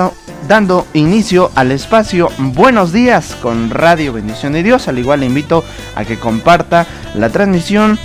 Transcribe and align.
dando 0.48 0.86
inicio 0.94 1.50
al 1.56 1.72
espacio 1.72 2.30
Buenos 2.38 2.94
días 2.94 3.36
con 3.42 3.72
Radio 3.72 4.14
Bendición 4.14 4.54
de 4.54 4.62
Dios. 4.62 4.88
Al 4.88 5.00
igual 5.00 5.22
le 5.22 5.26
invito 5.26 5.64
a 5.96 6.06
que 6.06 6.20
comparta 6.20 6.86
la 7.16 7.30
transmisión 7.30 7.98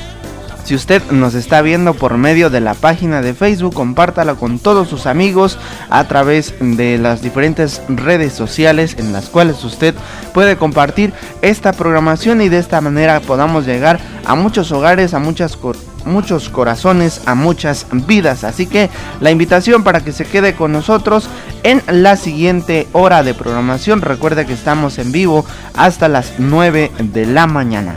si 0.66 0.75
usted 0.75 1.00
nos 1.12 1.34
está 1.34 1.62
viendo 1.62 1.94
por 1.94 2.19
medio 2.19 2.50
de 2.50 2.60
la 2.60 2.75
página 2.75 3.22
de 3.22 3.34
Facebook, 3.34 3.72
compártala 3.72 4.34
con 4.34 4.59
todos 4.59 4.88
sus 4.88 5.06
amigos 5.06 5.60
a 5.91 6.09
través 6.09 6.54
de 6.59 6.99
las 6.99 7.22
diferentes 7.22 7.82
redes 7.88 8.32
sociales 8.32 8.97
en 8.99 9.12
las 9.12 9.28
cuales 9.28 9.62
usted 9.62 9.94
puede 10.34 10.56
compartir 10.56 11.12
esta 11.41 11.72
programación 11.72 12.43
y 12.43 12.49
de 12.49 12.59
esta 12.59 12.81
manera 12.81 13.21
podamos 13.21 13.65
llegar 13.65 14.00
a 14.25 14.34
muchos 14.34 14.72
hogares, 14.72 15.15
a 15.15 15.21
muchas 15.21 15.56
muchos 16.04 16.49
corazones, 16.49 17.22
a 17.27 17.37
muchas 17.37 17.87
vidas. 17.93 18.43
Así 18.43 18.66
que 18.66 18.91
la 19.21 19.31
invitación 19.31 19.84
para 19.84 20.03
que 20.03 20.10
se 20.10 20.25
quede 20.25 20.54
con 20.54 20.72
nosotros 20.72 21.28
en 21.62 21.81
la 21.87 22.16
siguiente 22.16 22.88
hora 22.93 23.22
de 23.22 23.34
programación. 23.34 24.03
Recuerde 24.03 24.47
que 24.47 24.54
estamos 24.54 24.98
en 24.98 25.12
vivo 25.12 25.47
hasta 25.75 26.09
las 26.09 26.34
9 26.38 26.91
de 26.98 27.27
la 27.27 27.47
mañana. 27.47 27.94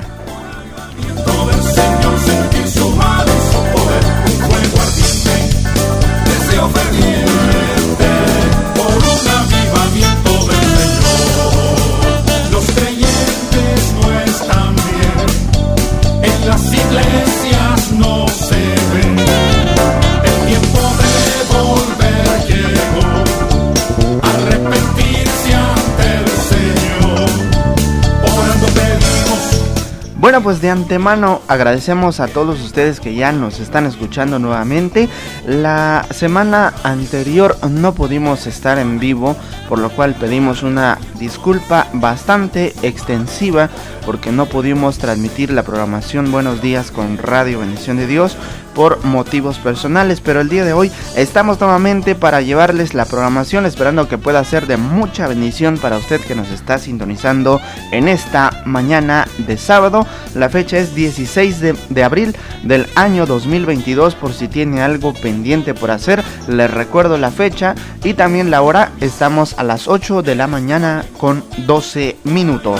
Bueno, 30.29 30.43
pues 30.43 30.61
de 30.61 30.69
antemano 30.69 31.41
agradecemos 31.47 32.19
a 32.19 32.27
todos 32.27 32.61
ustedes 32.61 32.99
que 32.99 33.15
ya 33.15 33.31
nos 33.31 33.59
están 33.59 33.87
escuchando 33.87 34.37
nuevamente. 34.37 35.09
La 35.47 36.05
semana 36.11 36.71
anterior 36.83 37.57
no 37.67 37.95
pudimos 37.95 38.45
estar 38.45 38.77
en 38.77 38.99
vivo, 38.99 39.35
por 39.67 39.79
lo 39.79 39.89
cual 39.89 40.13
pedimos 40.13 40.61
una 40.61 40.99
disculpa 41.17 41.87
bastante 41.93 42.75
extensiva 42.83 43.71
porque 44.05 44.31
no 44.31 44.45
pudimos 44.45 44.99
transmitir 44.99 45.49
la 45.49 45.63
programación 45.63 46.31
Buenos 46.31 46.61
días 46.61 46.91
con 46.91 47.17
Radio 47.17 47.61
Bendición 47.61 47.97
de 47.97 48.05
Dios 48.05 48.37
por 48.73 49.03
motivos 49.05 49.57
personales, 49.57 50.21
pero 50.21 50.41
el 50.41 50.49
día 50.49 50.65
de 50.65 50.73
hoy 50.73 50.91
estamos 51.15 51.59
nuevamente 51.59 52.15
para 52.15 52.41
llevarles 52.41 52.93
la 52.93 53.05
programación 53.05 53.65
esperando 53.65 54.07
que 54.07 54.17
pueda 54.17 54.43
ser 54.43 54.67
de 54.67 54.77
mucha 54.77 55.27
bendición 55.27 55.77
para 55.77 55.97
usted 55.97 56.21
que 56.21 56.35
nos 56.35 56.49
está 56.49 56.77
sintonizando 56.77 57.61
en 57.91 58.07
esta 58.07 58.63
mañana 58.65 59.27
de 59.37 59.57
sábado. 59.57 60.05
La 60.35 60.49
fecha 60.49 60.77
es 60.77 60.95
16 60.95 61.59
de, 61.89 62.03
abril 62.03 62.35
del 62.63 62.87
año 62.95 63.25
2022 63.25 64.15
por 64.15 64.33
si 64.33 64.47
tiene 64.47 64.81
algo 64.81 65.13
pendiente 65.13 65.73
por 65.73 65.91
hacer. 65.91 66.23
Les 66.47 66.71
recuerdo 66.71 67.17
la 67.17 67.31
fecha 67.31 67.75
y 68.03 68.13
también 68.13 68.51
la 68.51 68.61
hora. 68.61 68.91
Estamos 69.01 69.55
a 69.57 69.63
las 69.63 69.87
8 69.87 70.21
de 70.21 70.35
la 70.35 70.47
mañana 70.47 71.05
con 71.17 71.43
12 71.65 72.17
minutos. 72.23 72.79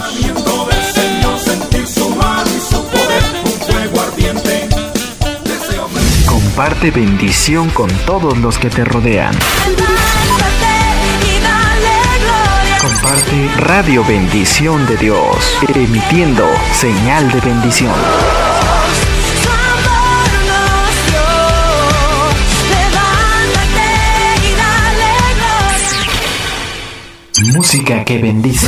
Comparte 6.60 6.92
bendición 6.92 7.70
con 7.70 7.88
todos 8.06 8.38
los 8.38 8.60
que 8.60 8.70
te 8.70 8.84
rodean. 8.84 9.34
Comparte 12.82 13.50
Radio 13.60 14.04
Bendición 14.04 14.86
de 14.86 14.98
Dios, 14.98 15.58
emitiendo 15.74 16.44
señal 16.74 17.32
de 17.32 17.40
bendición. 17.40 17.94
Música 27.56 28.04
que 28.04 28.18
bendice. 28.18 28.68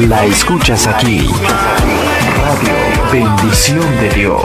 La 0.00 0.26
escuchas 0.26 0.86
aquí. 0.86 1.26
Radio 2.36 3.10
Bendición 3.10 3.80
de 3.98 4.10
Dios. 4.10 4.42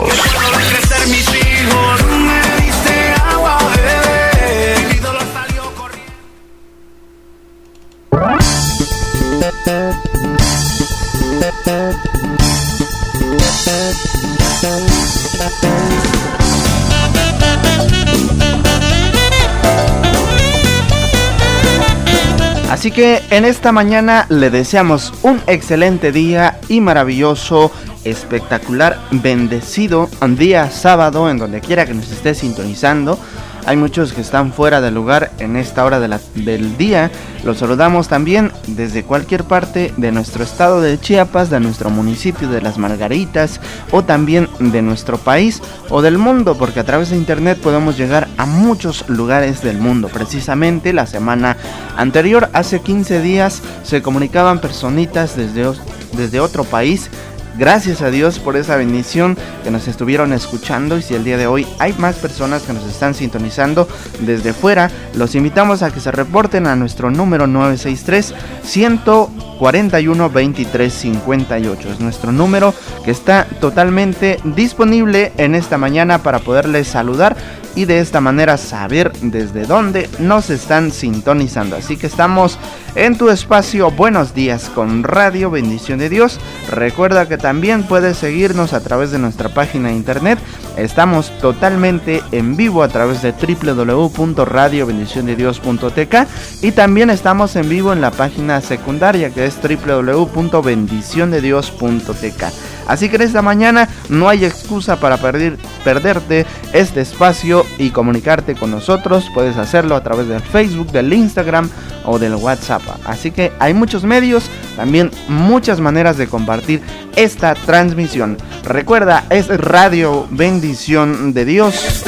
Así 22.82 22.90
que 22.90 23.22
en 23.30 23.44
esta 23.44 23.70
mañana 23.70 24.26
le 24.28 24.50
deseamos 24.50 25.14
un 25.22 25.40
excelente 25.46 26.10
día 26.10 26.58
y 26.68 26.80
maravilloso, 26.80 27.70
espectacular, 28.02 28.98
bendecido 29.12 30.10
día 30.36 30.68
sábado 30.68 31.30
en 31.30 31.38
donde 31.38 31.60
quiera 31.60 31.86
que 31.86 31.94
nos 31.94 32.10
esté 32.10 32.34
sintonizando. 32.34 33.20
Hay 33.64 33.76
muchos 33.76 34.12
que 34.12 34.20
están 34.20 34.52
fuera 34.52 34.80
del 34.80 34.94
lugar 34.94 35.30
en 35.38 35.56
esta 35.56 35.84
hora 35.84 36.00
del 36.00 36.76
día. 36.76 37.10
Los 37.44 37.58
saludamos 37.58 38.08
también 38.08 38.50
desde 38.66 39.04
cualquier 39.04 39.44
parte 39.44 39.94
de 39.96 40.10
nuestro 40.10 40.42
estado 40.42 40.80
de 40.80 40.98
Chiapas, 40.98 41.48
de 41.48 41.60
nuestro 41.60 41.88
municipio 41.88 42.48
de 42.48 42.60
Las 42.60 42.76
Margaritas 42.76 43.60
o 43.92 44.02
también 44.02 44.48
de 44.58 44.82
nuestro 44.82 45.16
país 45.16 45.62
o 45.90 46.02
del 46.02 46.18
mundo, 46.18 46.56
porque 46.58 46.80
a 46.80 46.84
través 46.84 47.10
de 47.10 47.16
internet 47.16 47.58
podemos 47.62 47.96
llegar 47.96 48.28
a 48.36 48.46
muchos 48.46 49.08
lugares 49.08 49.62
del 49.62 49.78
mundo. 49.78 50.08
Precisamente 50.08 50.92
la 50.92 51.06
semana 51.06 51.56
anterior, 51.96 52.50
hace 52.52 52.80
15 52.80 53.20
días, 53.20 53.62
se 53.84 54.02
comunicaban 54.02 54.60
personitas 54.60 55.36
desde, 55.36 55.72
desde 56.16 56.40
otro 56.40 56.64
país 56.64 57.10
Gracias 57.58 58.00
a 58.00 58.10
Dios 58.10 58.38
por 58.38 58.56
esa 58.56 58.76
bendición 58.76 59.36
que 59.62 59.70
nos 59.70 59.86
estuvieron 59.86 60.32
escuchando 60.32 60.96
y 60.96 61.02
si 61.02 61.14
el 61.14 61.22
día 61.22 61.36
de 61.36 61.46
hoy 61.46 61.66
hay 61.78 61.92
más 61.94 62.16
personas 62.16 62.62
que 62.62 62.72
nos 62.72 62.84
están 62.84 63.14
sintonizando 63.14 63.86
desde 64.20 64.54
fuera, 64.54 64.90
los 65.14 65.34
invitamos 65.34 65.82
a 65.82 65.90
que 65.90 66.00
se 66.00 66.10
reporten 66.10 66.66
a 66.66 66.76
nuestro 66.76 67.10
número 67.10 67.46
963 67.46 68.34
141 68.62 70.30
23 70.30 70.92
58. 70.92 71.90
Es 71.90 72.00
nuestro 72.00 72.32
número 72.32 72.74
que 73.04 73.10
está 73.10 73.46
totalmente 73.60 74.38
disponible 74.44 75.32
en 75.36 75.54
esta 75.54 75.76
mañana 75.76 76.22
para 76.22 76.38
poderles 76.38 76.88
saludar 76.88 77.36
y 77.74 77.84
de 77.84 78.00
esta 78.00 78.20
manera 78.20 78.56
saber 78.56 79.12
desde 79.20 79.66
dónde 79.66 80.08
nos 80.18 80.50
están 80.50 80.90
sintonizando. 80.90 81.76
Así 81.76 81.96
que 81.96 82.06
estamos 82.06 82.58
en 82.94 83.16
tu 83.16 83.30
espacio 83.30 83.90
Buenos 83.90 84.34
días 84.34 84.70
con 84.74 85.02
Radio 85.02 85.50
Bendición 85.50 85.98
de 85.98 86.08
Dios. 86.08 86.38
Recuerda 86.70 87.28
que 87.28 87.38
también 87.38 87.82
puedes 87.84 88.18
seguirnos 88.18 88.72
a 88.72 88.80
través 88.80 89.10
de 89.10 89.18
nuestra 89.18 89.48
página 89.48 89.88
de 89.88 89.94
internet. 89.94 90.38
Estamos 90.76 91.32
totalmente 91.40 92.22
en 92.32 92.56
vivo 92.56 92.82
a 92.82 92.88
través 92.88 93.22
de 93.22 93.32
www.radiobendiciondedios.tk 93.32 96.14
y 96.62 96.72
también 96.72 97.10
estamos 97.10 97.54
en 97.56 97.68
vivo 97.68 97.92
en 97.92 98.00
la 98.00 98.10
página 98.10 98.60
secundaria 98.60 99.30
que 99.30 99.46
es 99.46 99.58
www.bendiciondedios.tk. 99.62 102.44
Así 102.88 103.08
que 103.08 103.16
en 103.16 103.22
esta 103.22 103.42
mañana 103.42 103.88
no 104.08 104.28
hay 104.28 104.44
excusa 104.44 104.96
para 104.96 105.16
perder, 105.16 105.56
perderte 105.84 106.46
este 106.72 107.00
espacio 107.00 107.64
y 107.78 107.90
comunicarte 107.90 108.54
con 108.54 108.70
nosotros. 108.70 109.26
Puedes 109.34 109.56
hacerlo 109.56 109.94
a 109.94 110.02
través 110.02 110.28
del 110.28 110.42
Facebook, 110.42 110.90
del 110.90 111.12
Instagram 111.12 111.70
o 112.04 112.18
del 112.18 112.34
WhatsApp. 112.34 112.82
Así 113.04 113.30
que 113.30 113.52
hay 113.58 113.74
muchos 113.74 114.04
medios, 114.04 114.44
también 114.76 115.10
muchas 115.28 115.80
maneras 115.80 116.16
de 116.16 116.26
compartir 116.26 116.82
esta 117.16 117.54
transmisión. 117.54 118.36
Recuerda, 118.64 119.24
es 119.30 119.48
Radio 119.48 120.26
Bendición 120.30 121.32
de 121.32 121.44
Dios. 121.44 122.04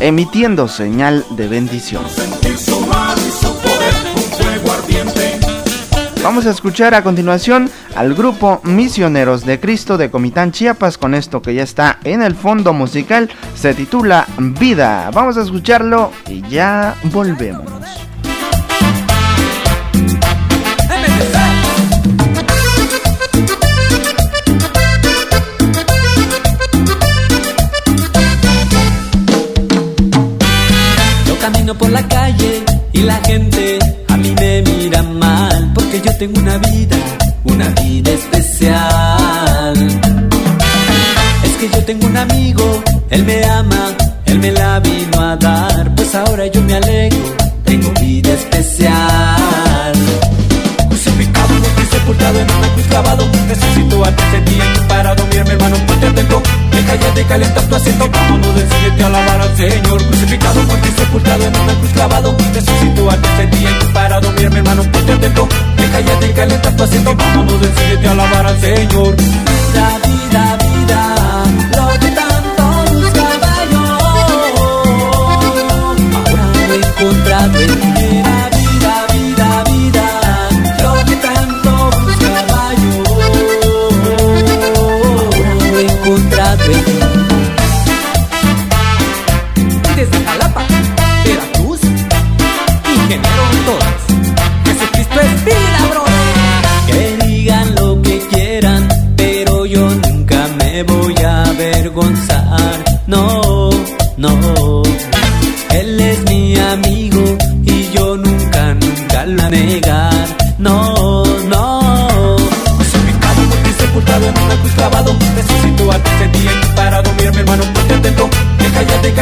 Emitiendo 0.00 0.68
señal 0.68 1.24
de 1.30 1.48
bendición. 1.48 2.04
Vamos 6.26 6.44
a 6.46 6.50
escuchar 6.50 6.92
a 6.92 7.04
continuación 7.04 7.70
al 7.94 8.12
grupo 8.12 8.60
Misioneros 8.64 9.46
de 9.46 9.60
Cristo 9.60 9.96
de 9.96 10.10
Comitán 10.10 10.50
Chiapas 10.50 10.98
con 10.98 11.14
esto 11.14 11.40
que 11.40 11.54
ya 11.54 11.62
está 11.62 12.00
en 12.02 12.20
el 12.20 12.34
fondo 12.34 12.72
musical. 12.72 13.30
Se 13.54 13.74
titula 13.74 14.26
Vida. 14.36 15.08
Vamos 15.14 15.36
a 15.36 15.42
escucharlo 15.42 16.10
y 16.26 16.42
ya 16.48 16.96
volvemos. 17.04 17.75
Por 31.78 31.90
la 31.90 32.06
calle 32.08 32.62
y 32.92 33.02
la 33.02 33.16
gente 33.24 33.78
a 34.08 34.16
mí 34.16 34.34
me 34.40 34.62
mira 34.62 35.02
mal 35.02 35.72
porque 35.74 36.00
yo 36.04 36.16
tengo 36.16 36.40
una 36.40 36.58
vida, 36.58 36.96
una 37.44 37.68
vida 37.68 38.10
especial. 38.12 39.76
Es 41.44 41.56
que 41.60 41.68
yo 41.68 41.84
tengo 41.84 42.06
un 42.06 42.16
amigo, 42.16 42.82
él 43.10 43.24
me 43.24 43.44
ama, 43.44 43.94
él 44.26 44.38
me 44.38 44.52
la 44.52 44.80
vino 44.80 45.20
a 45.20 45.36
dar, 45.36 45.94
pues 45.94 46.14
ahora 46.14 46.46
yo 46.46 46.62
me 46.62 46.74
alegro, 46.74 47.36
tengo 47.64 47.90
vida 48.00 48.32
especial. 48.32 49.92
Crucificado, 50.88 51.54
y 51.82 51.94
sepultado 51.94 52.38
en 52.40 52.50
una 52.50 52.68
cruz 52.74 52.85
tercer 54.16 54.44
día 54.44 54.64
y 54.74 54.88
parado, 54.88 55.26
mira 55.30 55.44
mi 55.44 55.50
hermano, 55.50 55.76
ponte 55.86 56.06
atento, 56.06 56.42
deja 56.70 57.10
de 57.14 57.24
calentar 57.24 57.62
tu 57.64 57.74
asiento, 57.76 58.08
vámonos, 58.10 58.54
decídete 58.54 59.02
a 59.02 59.06
alabar 59.06 59.40
al 59.40 59.56
Señor. 59.56 60.06
Crucificado, 60.06 60.62
muerto 60.62 60.88
y 60.88 60.92
sepultado 60.92 61.44
en 61.44 61.56
una 61.56 61.74
cruz 61.74 61.90
clavado, 61.92 62.36
tercer 62.36 63.50
día 63.50 63.70
y 63.70 63.92
parado, 63.92 64.32
mira 64.32 64.50
mi 64.50 64.56
hermano, 64.56 64.82
ponte 64.90 65.12
atento, 65.12 65.48
deja 65.76 66.20
de 66.20 66.32
calentar 66.32 66.76
tu 66.76 66.82
asiento, 66.82 67.14
vámonos, 67.16 67.60
decídete 67.60 68.08
a 68.08 68.10
alabar 68.12 68.46
al 68.46 68.60
Señor. 68.60 69.16
Vida, 69.16 69.98
vida, 70.04 70.58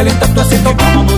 calentar 0.05 0.35
tu 0.35 0.41
asiento. 0.41 1.14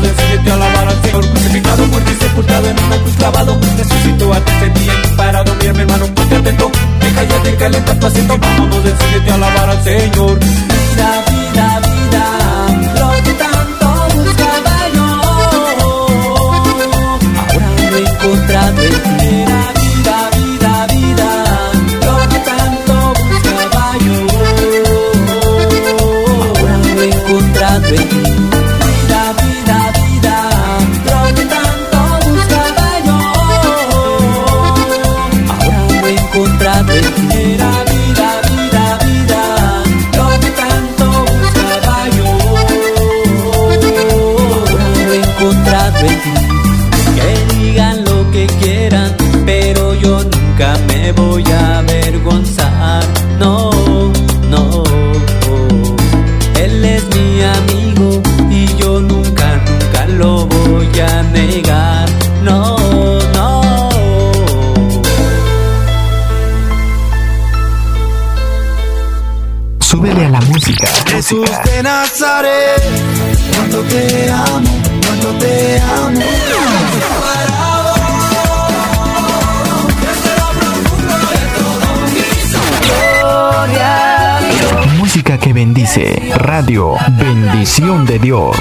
Radio 86.59 86.95
Bendición 87.19 88.07
de 88.07 88.19
Dios. 88.19 88.57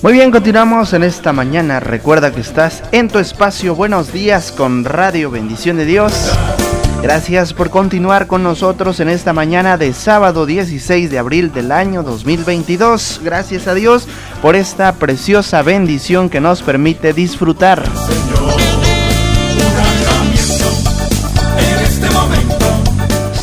Muy 0.00 0.12
bien, 0.12 0.30
continuamos 0.30 0.92
en 0.92 1.02
esta 1.02 1.32
mañana. 1.32 1.80
Recuerda 1.80 2.30
que 2.30 2.40
estás 2.40 2.84
en 2.92 3.08
tu 3.08 3.18
espacio 3.18 3.74
Buenos 3.74 4.12
días 4.12 4.52
con 4.52 4.84
Radio 4.84 5.32
Bendición 5.32 5.76
de 5.76 5.86
Dios. 5.86 6.30
Gracias 7.02 7.52
por 7.52 7.70
continuar 7.70 8.26
con 8.26 8.42
nosotros 8.42 9.00
en 9.00 9.08
esta 9.08 9.32
mañana 9.32 9.76
de 9.76 9.92
sábado 9.92 10.46
16 10.46 11.10
de 11.10 11.18
abril 11.18 11.52
del 11.52 11.70
año 11.70 12.02
2022. 12.02 13.20
Gracias 13.22 13.68
a 13.68 13.74
Dios 13.74 14.08
por 14.42 14.56
esta 14.56 14.92
preciosa 14.92 15.62
bendición 15.62 16.28
que 16.28 16.40
nos 16.40 16.62
permite 16.62 17.12
disfrutar. 17.12 17.84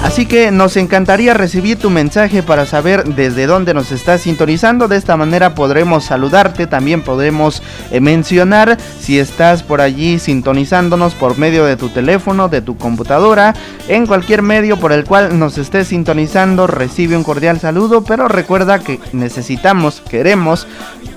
Así 0.06 0.24
que 0.24 0.52
nos 0.52 0.76
encantaría 0.76 1.34
recibir 1.34 1.80
tu 1.80 1.90
mensaje 1.90 2.44
para 2.44 2.64
saber 2.64 3.02
desde 3.16 3.48
dónde 3.48 3.74
nos 3.74 3.90
estás 3.90 4.20
sintonizando. 4.20 4.86
De 4.86 4.96
esta 4.96 5.16
manera 5.16 5.56
podremos 5.56 6.04
saludarte, 6.04 6.68
también 6.68 7.02
podemos 7.02 7.60
eh, 7.90 8.00
mencionar 8.00 8.78
si 9.00 9.18
estás 9.18 9.64
por 9.64 9.80
allí 9.80 10.20
sintonizándonos 10.20 11.16
por 11.16 11.38
medio 11.38 11.64
de 11.64 11.76
tu 11.76 11.88
teléfono, 11.88 12.48
de 12.48 12.62
tu 12.62 12.78
computadora, 12.78 13.52
en 13.88 14.06
cualquier 14.06 14.42
medio 14.42 14.76
por 14.76 14.92
el 14.92 15.04
cual 15.04 15.40
nos 15.40 15.58
estés 15.58 15.88
sintonizando, 15.88 16.68
recibe 16.68 17.16
un 17.16 17.24
cordial 17.24 17.58
saludo, 17.58 18.04
pero 18.04 18.28
recuerda 18.28 18.78
que 18.78 19.00
necesitamos, 19.12 20.00
queremos 20.08 20.68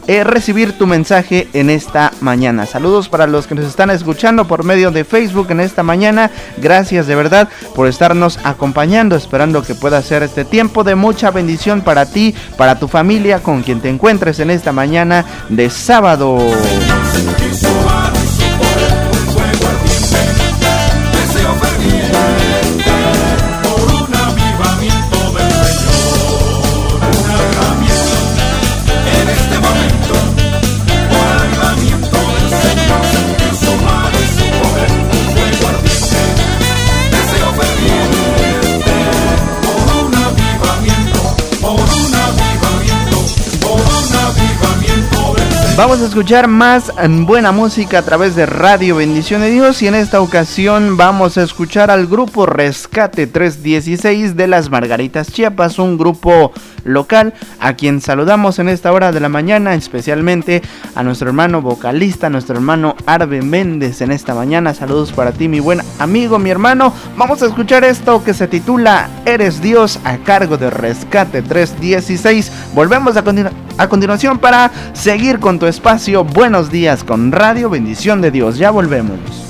eh, 0.09 0.23
recibir 0.23 0.75
tu 0.75 0.87
mensaje 0.87 1.47
en 1.53 1.69
esta 1.69 2.11
mañana. 2.19 2.65
Saludos 2.65 3.07
para 3.07 3.27
los 3.27 3.45
que 3.45 3.53
nos 3.53 3.65
están 3.65 3.91
escuchando 3.91 4.47
por 4.47 4.63
medio 4.63 4.89
de 4.89 5.03
Facebook 5.03 5.51
en 5.51 5.59
esta 5.59 5.83
mañana. 5.83 6.31
Gracias 6.57 7.05
de 7.05 7.13
verdad 7.13 7.47
por 7.75 7.87
estarnos 7.87 8.39
acompañando, 8.43 8.78
esperando 9.15 9.61
que 9.61 9.75
pueda 9.75 10.01
ser 10.01 10.23
este 10.23 10.45
tiempo 10.45 10.83
de 10.83 10.95
mucha 10.95 11.31
bendición 11.31 11.81
para 11.81 12.05
ti, 12.05 12.33
para 12.57 12.79
tu 12.79 12.87
familia, 12.87 13.43
con 13.43 13.61
quien 13.61 13.81
te 13.81 13.89
encuentres 13.89 14.39
en 14.39 14.51
esta 14.51 14.71
mañana 14.71 15.25
de 15.49 15.69
sábado. 15.69 16.37
A 45.99 46.05
escuchar 46.05 46.47
más 46.47 46.93
buena 47.25 47.51
música 47.51 47.99
a 47.99 48.01
través 48.03 48.33
de 48.33 48.45
Radio 48.45 48.95
Bendición 48.95 49.41
de 49.41 49.51
Dios 49.51 49.81
y 49.81 49.87
en 49.87 49.95
esta 49.95 50.21
ocasión 50.21 50.95
vamos 50.95 51.37
a 51.37 51.43
escuchar 51.43 51.91
al 51.91 52.07
grupo 52.07 52.45
Rescate 52.45 53.27
316 53.27 54.37
de 54.37 54.47
las 54.47 54.69
Margaritas 54.69 55.29
Chiapas, 55.29 55.77
un 55.77 55.97
grupo 55.97 56.53
local 56.85 57.33
a 57.59 57.73
quien 57.73 57.99
saludamos 57.99 58.59
en 58.59 58.69
esta 58.69 58.93
hora 58.93 59.11
de 59.11 59.19
la 59.19 59.27
mañana, 59.27 59.73
especialmente 59.73 60.61
a 60.95 61.03
nuestro 61.03 61.27
hermano 61.27 61.61
vocalista, 61.61 62.29
nuestro 62.29 62.55
hermano 62.55 62.95
Arbe 63.05 63.41
Méndez 63.41 63.99
en 64.01 64.11
esta 64.11 64.33
mañana. 64.33 64.73
Saludos 64.73 65.11
para 65.11 65.33
ti, 65.33 65.49
mi 65.49 65.59
buen 65.59 65.81
amigo, 65.99 66.39
mi 66.39 66.49
hermano. 66.49 66.93
Vamos 67.17 67.41
a 67.43 67.47
escuchar 67.47 67.83
esto 67.83 68.23
que 68.23 68.33
se 68.33 68.47
titula 68.47 69.09
Eres 69.25 69.61
Dios 69.61 69.99
a 70.05 70.17
cargo 70.17 70.57
de 70.57 70.69
Rescate 70.69 71.41
316. 71.41 72.51
Volvemos 72.73 73.17
a, 73.17 73.23
continu 73.23 73.49
a 73.79 73.87
continuación 73.87 74.39
para 74.39 74.71
seguir 74.91 75.39
con 75.39 75.57
tu 75.57 75.65
espacio 75.65 76.25
Buenos 76.25 76.69
días 76.69 77.05
con 77.05 77.31
Radio 77.31 77.69
Bendición 77.69 78.19
de 78.19 78.29
Dios. 78.29 78.57
Ya 78.57 78.71
volvemos. 78.71 79.48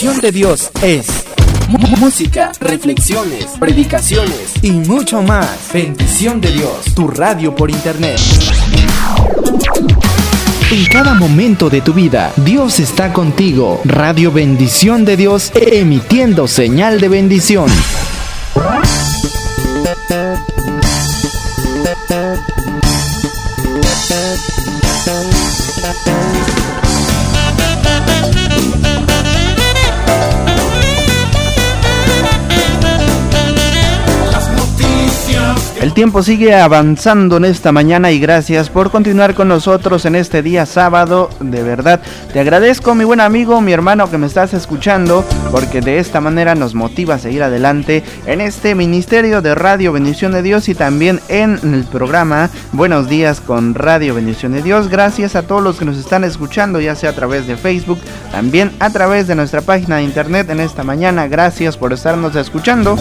Bendición 0.00 0.22
de 0.22 0.32
Dios 0.32 0.70
es 0.80 1.06
música, 1.98 2.52
reflexiones, 2.58 3.44
predicaciones 3.60 4.54
y 4.62 4.70
mucho 4.70 5.20
más. 5.20 5.70
Bendición 5.74 6.40
de 6.40 6.52
Dios, 6.52 6.86
tu 6.94 7.06
radio 7.06 7.54
por 7.54 7.70
internet. 7.70 8.18
En 10.70 10.86
cada 10.86 11.12
momento 11.12 11.68
de 11.68 11.82
tu 11.82 11.92
vida, 11.92 12.32
Dios 12.36 12.80
está 12.80 13.12
contigo. 13.12 13.82
Radio 13.84 14.32
Bendición 14.32 15.04
de 15.04 15.18
Dios, 15.18 15.52
emitiendo 15.54 16.48
señal 16.48 16.98
de 16.98 17.08
bendición. 17.10 17.68
El 35.90 35.94
tiempo 35.94 36.22
sigue 36.22 36.54
avanzando 36.54 37.38
en 37.38 37.44
esta 37.44 37.72
mañana 37.72 38.12
y 38.12 38.20
gracias 38.20 38.70
por 38.70 38.92
continuar 38.92 39.34
con 39.34 39.48
nosotros 39.48 40.04
en 40.04 40.14
este 40.14 40.40
día 40.40 40.64
sábado. 40.64 41.28
De 41.40 41.64
verdad, 41.64 42.00
te 42.32 42.38
agradezco 42.38 42.94
mi 42.94 43.02
buen 43.02 43.18
amigo, 43.18 43.60
mi 43.60 43.72
hermano 43.72 44.08
que 44.08 44.16
me 44.16 44.28
estás 44.28 44.54
escuchando, 44.54 45.24
porque 45.50 45.80
de 45.80 45.98
esta 45.98 46.20
manera 46.20 46.54
nos 46.54 46.76
motiva 46.76 47.16
a 47.16 47.18
seguir 47.18 47.42
adelante 47.42 48.04
en 48.26 48.40
este 48.40 48.76
ministerio 48.76 49.42
de 49.42 49.56
Radio 49.56 49.92
Bendición 49.92 50.30
de 50.30 50.42
Dios 50.42 50.68
y 50.68 50.76
también 50.76 51.20
en 51.26 51.58
el 51.74 51.82
programa 51.82 52.50
Buenos 52.70 53.08
días 53.08 53.40
con 53.40 53.74
Radio 53.74 54.14
Bendición 54.14 54.52
de 54.52 54.62
Dios. 54.62 54.86
Gracias 54.86 55.34
a 55.34 55.42
todos 55.42 55.60
los 55.60 55.76
que 55.76 55.86
nos 55.86 55.98
están 55.98 56.22
escuchando, 56.22 56.80
ya 56.80 56.94
sea 56.94 57.10
a 57.10 57.14
través 57.14 57.48
de 57.48 57.56
Facebook, 57.56 57.98
también 58.30 58.70
a 58.78 58.90
través 58.90 59.26
de 59.26 59.34
nuestra 59.34 59.60
página 59.60 59.96
de 59.96 60.04
internet 60.04 60.50
en 60.50 60.60
esta 60.60 60.84
mañana. 60.84 61.26
Gracias 61.26 61.76
por 61.76 61.92
estarnos 61.92 62.36
escuchando. 62.36 62.96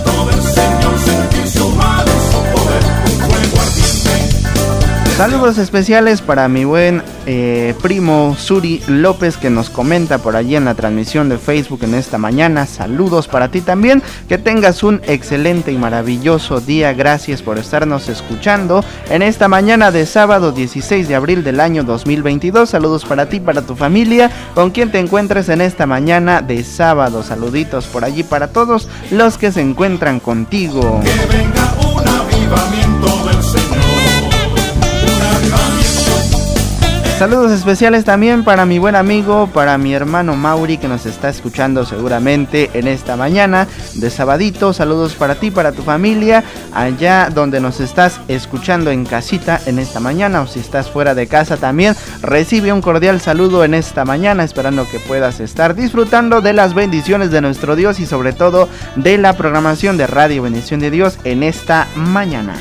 Saludos 5.20 5.58
especiales 5.58 6.22
para 6.22 6.48
mi 6.48 6.64
buen 6.64 7.04
eh, 7.26 7.76
primo 7.82 8.38
Suri 8.40 8.82
López 8.88 9.36
que 9.36 9.50
nos 9.50 9.70
comenta 9.70 10.20
por 10.20 10.38
allí 10.38 10.56
en 10.56 10.64
la 10.64 10.76
transmisión 10.76 11.28
de 11.28 11.38
Facebook 11.38 11.82
en 11.84 11.94
esta 11.94 12.18
mañana. 12.18 12.66
Saludos 12.66 13.28
para 13.28 13.52
ti 13.52 13.60
también. 13.60 14.02
Que 14.30 14.38
tengas 14.38 14.82
un 14.82 15.02
excelente 15.06 15.74
y 15.74 15.78
maravilloso 15.78 16.62
día. 16.62 16.94
Gracias 16.94 17.42
por 17.42 17.58
estarnos 17.58 18.08
escuchando 18.08 18.82
en 19.10 19.22
esta 19.22 19.50
mañana 19.50 19.92
de 19.92 20.06
sábado 20.06 20.54
16 20.54 21.10
de 21.10 21.16
abril 21.16 21.44
del 21.44 21.60
año 21.60 21.84
2022. 21.84 22.70
Saludos 22.70 23.04
para 23.04 23.28
ti, 23.28 23.42
para 23.42 23.62
tu 23.62 23.76
familia, 23.76 24.32
con 24.56 24.72
quien 24.72 24.90
te 24.90 25.00
encuentres 25.00 25.50
en 25.50 25.60
esta 25.60 25.86
mañana 25.86 26.42
de 26.42 26.64
sábado. 26.64 27.24
Saluditos 27.24 27.88
por 27.88 28.06
allí 28.06 28.24
para 28.24 28.54
todos 28.54 28.88
los 29.12 29.38
que 29.38 29.52
se 29.52 29.60
encuentran 29.60 30.22
contigo. 30.22 31.02
Que 31.04 31.38
venga 31.38 31.76
un 31.94 32.08
avivamiento 32.08 33.28
del 33.28 33.44
Señor. 33.44 33.79
Saludos 37.20 37.52
especiales 37.52 38.06
también 38.06 38.46
para 38.46 38.66
mi 38.66 38.80
buen 38.80 38.96
amigo, 38.96 39.50
para 39.54 39.78
mi 39.78 39.94
hermano 39.94 40.38
Mauri 40.38 40.78
que 40.78 40.88
nos 40.88 41.06
está 41.06 41.28
escuchando 41.28 41.84
seguramente 41.84 42.70
en 42.76 42.88
esta 42.88 43.18
mañana 43.18 43.68
de 43.96 44.10
sabadito. 44.10 44.72
Saludos 44.72 45.16
para 45.16 45.36
ti, 45.36 45.52
para 45.52 45.74
tu 45.74 45.82
familia, 45.82 46.46
allá 46.74 47.30
donde 47.30 47.60
nos 47.60 47.82
estás 47.82 48.22
escuchando 48.30 48.90
en 48.90 49.04
casita 49.04 49.60
en 49.66 49.80
esta 49.80 50.00
mañana 50.00 50.40
o 50.40 50.48
si 50.48 50.62
estás 50.62 50.90
fuera 50.90 51.14
de 51.14 51.28
casa 51.28 51.58
también. 51.58 51.94
Recibe 52.22 52.72
un 52.72 52.82
cordial 52.82 53.20
saludo 53.20 53.66
en 53.66 53.74
esta 53.74 54.06
mañana, 54.06 54.46
esperando 54.46 54.88
que 54.90 55.00
puedas 55.00 55.42
estar 55.42 55.76
disfrutando 55.76 56.40
de 56.40 56.54
las 56.54 56.74
bendiciones 56.74 57.32
de 57.32 57.42
nuestro 57.42 57.76
Dios 57.76 58.00
y 58.00 58.06
sobre 58.06 58.32
todo 58.32 58.70
de 58.96 59.18
la 59.18 59.34
programación 59.34 59.98
de 59.98 60.08
Radio 60.08 60.44
Bendición 60.44 60.80
de 60.80 60.90
Dios 60.90 61.18
en 61.26 61.44
esta 61.44 61.86
mañana. 61.98 62.56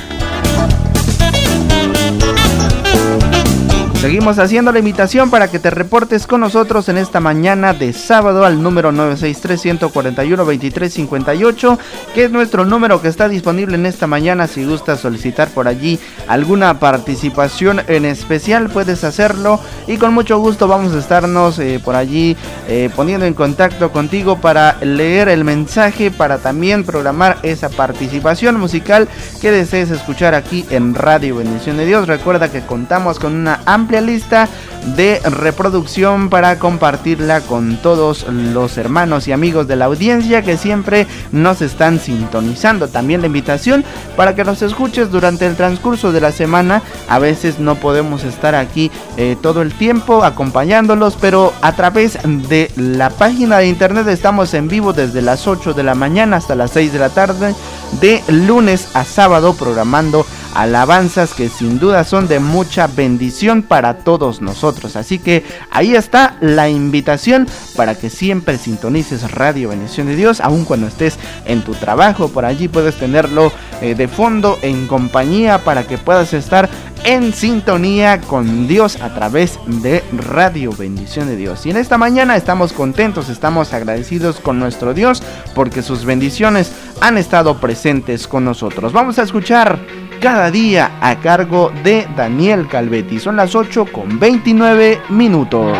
Seguimos 4.00 4.38
haciendo 4.38 4.70
la 4.70 4.78
invitación 4.78 5.28
para 5.28 5.50
que 5.50 5.58
te 5.58 5.70
reportes 5.70 6.28
con 6.28 6.40
nosotros 6.40 6.88
en 6.88 6.98
esta 6.98 7.18
mañana 7.18 7.74
de 7.74 7.92
sábado 7.92 8.44
al 8.44 8.62
número 8.62 8.92
963-141-2358, 8.92 11.76
que 12.14 12.26
es 12.26 12.30
nuestro 12.30 12.64
número 12.64 13.02
que 13.02 13.08
está 13.08 13.28
disponible 13.28 13.74
en 13.74 13.86
esta 13.86 14.06
mañana. 14.06 14.46
Si 14.46 14.64
gustas 14.64 15.00
solicitar 15.00 15.48
por 15.48 15.66
allí 15.66 15.98
alguna 16.28 16.78
participación 16.78 17.80
en 17.88 18.04
especial, 18.04 18.68
puedes 18.68 19.02
hacerlo 19.02 19.58
y 19.88 19.96
con 19.96 20.14
mucho 20.14 20.38
gusto 20.38 20.68
vamos 20.68 20.94
a 20.94 21.00
estarnos 21.00 21.58
eh, 21.58 21.80
por 21.84 21.96
allí 21.96 22.36
eh, 22.68 22.90
poniendo 22.94 23.26
en 23.26 23.34
contacto 23.34 23.90
contigo 23.90 24.40
para 24.40 24.76
leer 24.80 25.28
el 25.28 25.42
mensaje, 25.42 26.12
para 26.12 26.38
también 26.38 26.84
programar 26.84 27.38
esa 27.42 27.68
participación 27.68 28.60
musical 28.60 29.08
que 29.40 29.50
desees 29.50 29.90
escuchar 29.90 30.36
aquí 30.36 30.64
en 30.70 30.94
Radio 30.94 31.38
Bendición 31.38 31.78
de 31.78 31.86
Dios. 31.86 32.06
Recuerda 32.06 32.48
que 32.48 32.60
contamos 32.60 33.18
con 33.18 33.34
una 33.34 33.60
amplia 33.66 33.87
lista 33.88 34.48
de 34.96 35.20
reproducción 35.24 36.30
para 36.30 36.58
compartirla 36.58 37.40
con 37.40 37.76
todos 37.76 38.26
los 38.28 38.78
hermanos 38.78 39.28
y 39.28 39.32
amigos 39.32 39.66
de 39.66 39.76
la 39.76 39.86
audiencia 39.86 40.42
que 40.42 40.56
siempre 40.56 41.06
nos 41.32 41.62
están 41.62 41.98
sintonizando. 41.98 42.88
También 42.88 43.20
la 43.20 43.26
invitación 43.26 43.84
para 44.16 44.34
que 44.34 44.44
nos 44.44 44.62
escuches 44.62 45.10
durante 45.10 45.46
el 45.46 45.56
transcurso 45.56 46.12
de 46.12 46.20
la 46.20 46.32
semana. 46.32 46.82
A 47.08 47.18
veces 47.18 47.58
no 47.58 47.74
podemos 47.74 48.24
estar 48.24 48.54
aquí 48.54 48.90
eh, 49.16 49.36
todo 49.40 49.62
el 49.62 49.72
tiempo 49.72 50.24
acompañándolos, 50.24 51.16
pero 51.20 51.52
a 51.60 51.72
través 51.72 52.18
de 52.48 52.70
la 52.76 53.10
página 53.10 53.58
de 53.58 53.68
internet 53.68 54.06
estamos 54.08 54.54
en 54.54 54.68
vivo 54.68 54.92
desde 54.92 55.22
las 55.22 55.46
8 55.46 55.74
de 55.74 55.82
la 55.82 55.94
mañana 55.94 56.36
hasta 56.36 56.54
las 56.54 56.70
6 56.72 56.92
de 56.92 56.98
la 56.98 57.10
tarde, 57.10 57.54
de 58.00 58.22
lunes 58.28 58.88
a 58.94 59.04
sábado, 59.04 59.54
programando 59.54 60.24
alabanzas 60.54 61.34
que 61.34 61.48
sin 61.48 61.78
duda 61.78 62.02
son 62.02 62.26
de 62.26 62.40
mucha 62.40 62.88
bendición 62.88 63.62
para 63.62 63.77
todos 63.98 64.40
nosotros. 64.40 64.96
Así 64.96 65.18
que 65.18 65.44
ahí 65.70 65.94
está 65.94 66.36
la 66.40 66.68
invitación 66.68 67.46
para 67.76 67.94
que 67.94 68.10
siempre 68.10 68.58
sintonices 68.58 69.30
Radio 69.30 69.70
Bendición 69.70 70.06
de 70.06 70.16
Dios, 70.16 70.40
aun 70.40 70.64
cuando 70.64 70.86
estés 70.86 71.18
en 71.44 71.62
tu 71.62 71.74
trabajo, 71.74 72.28
por 72.28 72.44
allí 72.44 72.68
puedes 72.68 72.96
tenerlo 72.96 73.52
eh, 73.80 73.94
de 73.94 74.08
fondo 74.08 74.58
en 74.62 74.86
compañía 74.86 75.64
para 75.64 75.86
que 75.86 75.98
puedas 75.98 76.32
estar 76.34 76.68
en 77.04 77.32
sintonía 77.32 78.20
con 78.20 78.66
Dios 78.66 79.00
a 79.00 79.14
través 79.14 79.58
de 79.66 80.02
Radio 80.12 80.72
Bendición 80.72 81.28
de 81.28 81.36
Dios. 81.36 81.64
Y 81.64 81.70
en 81.70 81.76
esta 81.76 81.98
mañana 81.98 82.36
estamos 82.36 82.72
contentos, 82.72 83.28
estamos 83.28 83.72
agradecidos 83.72 84.40
con 84.40 84.58
nuestro 84.58 84.94
Dios 84.94 85.22
porque 85.54 85.82
sus 85.82 86.04
bendiciones 86.04 86.72
han 87.00 87.18
estado 87.18 87.58
presentes 87.58 88.26
con 88.26 88.44
nosotros. 88.44 88.92
Vamos 88.92 89.18
a 89.18 89.22
escuchar 89.22 89.78
cada 90.18 90.50
día 90.50 90.92
a 91.00 91.16
cargo 91.16 91.72
de 91.82 92.06
Daniel 92.16 92.66
Calvetti. 92.66 93.18
Son 93.18 93.36
las 93.36 93.54
8 93.54 93.86
con 93.86 94.18
29 94.18 95.02
minutos. 95.10 95.76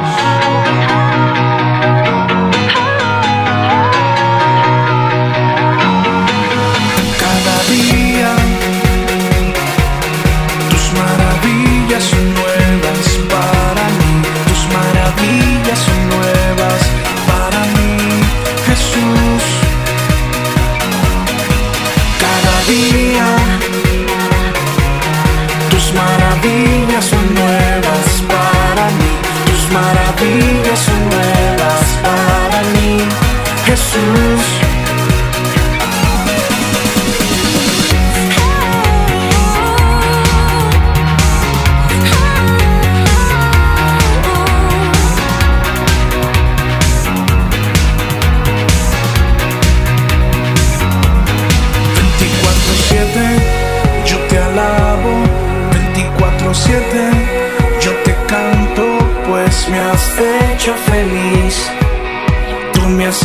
Maravillas 29.88 30.78
son 30.78 31.08
nuevas 31.08 31.98
para 32.02 32.62
mí, 32.74 32.98
Jesús. 33.64 34.67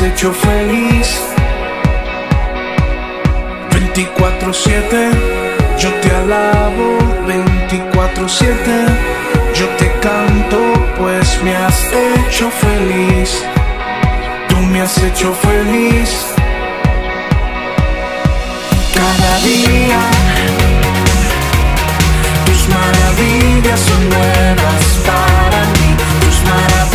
Hecho 0.03 0.33
feliz. 0.33 1.21
24-7 3.71 5.11
yo 5.79 5.89
te 6.01 6.11
alabo, 6.11 6.97
24-7 7.27 8.53
yo 9.55 9.67
te 9.77 9.91
canto, 9.99 10.57
pues 10.97 11.41
me 11.43 11.55
has 11.55 11.91
hecho 11.91 12.49
feliz, 12.49 13.43
tú 14.49 14.57
me 14.57 14.81
has 14.81 14.97
hecho 14.97 15.33
feliz. 15.33 16.33
Cada 18.93 19.39
día 19.39 19.99
tus 22.45 22.67
maravillas 22.69 23.79
son 23.79 24.09
nuevas 24.09 24.83
para 25.05 25.61
mí. 25.77 25.95
Tus 26.21 26.37
maravillas 26.49 26.92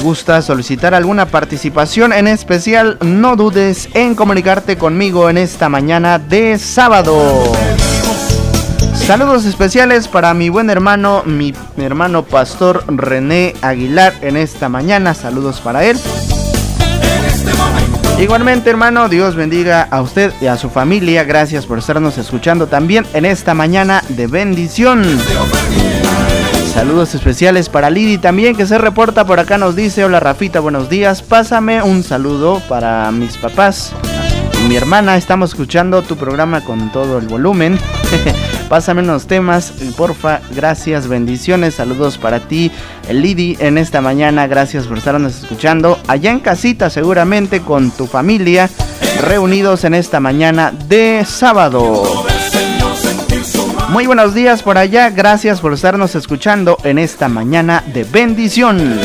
gustas 0.04 0.44
solicitar 0.44 0.92
alguna 0.92 1.24
participación 1.24 2.12
en 2.12 2.28
especial, 2.28 2.98
no 3.00 3.36
dudes 3.36 3.88
en 3.94 4.14
comunicarte 4.14 4.76
conmigo 4.76 5.30
en 5.30 5.38
esta 5.38 5.70
mañana 5.70 6.18
de 6.18 6.58
sábado. 6.58 7.50
Saludos 8.92 9.46
especiales 9.46 10.06
para 10.06 10.34
mi 10.34 10.50
buen 10.50 10.68
hermano, 10.68 11.22
mi 11.24 11.54
hermano 11.78 12.22
pastor 12.22 12.84
René 12.86 13.54
Aguilar 13.62 14.12
en 14.20 14.36
esta 14.36 14.68
mañana. 14.68 15.14
Saludos 15.14 15.62
para 15.62 15.84
él. 15.84 15.98
Igualmente, 18.20 18.68
hermano, 18.68 19.08
Dios 19.08 19.34
bendiga 19.34 19.88
a 19.90 20.02
usted 20.02 20.32
y 20.40 20.46
a 20.46 20.58
su 20.58 20.68
familia. 20.68 21.24
Gracias 21.24 21.64
por 21.64 21.78
estarnos 21.78 22.18
escuchando 22.18 22.66
también 22.66 23.06
en 23.14 23.24
esta 23.24 23.54
mañana 23.54 24.04
de 24.10 24.26
bendición. 24.26 25.02
Saludos 26.74 27.14
especiales 27.14 27.68
para 27.68 27.88
Lidi 27.88 28.18
también 28.18 28.56
que 28.56 28.66
se 28.66 28.78
reporta 28.78 29.24
por 29.24 29.38
acá 29.38 29.58
nos 29.58 29.76
dice, 29.76 30.04
hola 30.04 30.18
Rafita, 30.18 30.58
buenos 30.58 30.88
días, 30.88 31.22
pásame 31.22 31.80
un 31.80 32.02
saludo 32.02 32.60
para 32.68 33.12
mis 33.12 33.38
papás. 33.38 33.92
Y 34.60 34.68
mi 34.68 34.74
hermana, 34.74 35.16
estamos 35.16 35.50
escuchando 35.50 36.02
tu 36.02 36.16
programa 36.16 36.62
con 36.62 36.90
todo 36.90 37.18
el 37.18 37.28
volumen, 37.28 37.78
pásame 38.68 39.02
unos 39.02 39.28
temas, 39.28 39.72
porfa, 39.96 40.40
gracias, 40.52 41.06
bendiciones, 41.06 41.76
saludos 41.76 42.18
para 42.18 42.40
ti, 42.40 42.72
Lidi, 43.08 43.56
en 43.60 43.78
esta 43.78 44.00
mañana, 44.00 44.48
gracias 44.48 44.88
por 44.88 44.98
estarnos 44.98 45.42
escuchando, 45.42 46.00
allá 46.08 46.32
en 46.32 46.40
casita 46.40 46.90
seguramente 46.90 47.60
con 47.60 47.92
tu 47.92 48.08
familia, 48.08 48.68
reunidos 49.22 49.84
en 49.84 49.94
esta 49.94 50.18
mañana 50.18 50.72
de 50.88 51.24
sábado. 51.24 52.23
Muy 53.90 54.06
buenos 54.06 54.34
días 54.34 54.62
por 54.62 54.78
allá, 54.78 55.10
gracias 55.10 55.60
por 55.60 55.72
estarnos 55.72 56.14
escuchando 56.14 56.76
en 56.84 56.98
esta 56.98 57.28
mañana 57.28 57.84
de 57.86 58.04
bendición. 58.04 58.98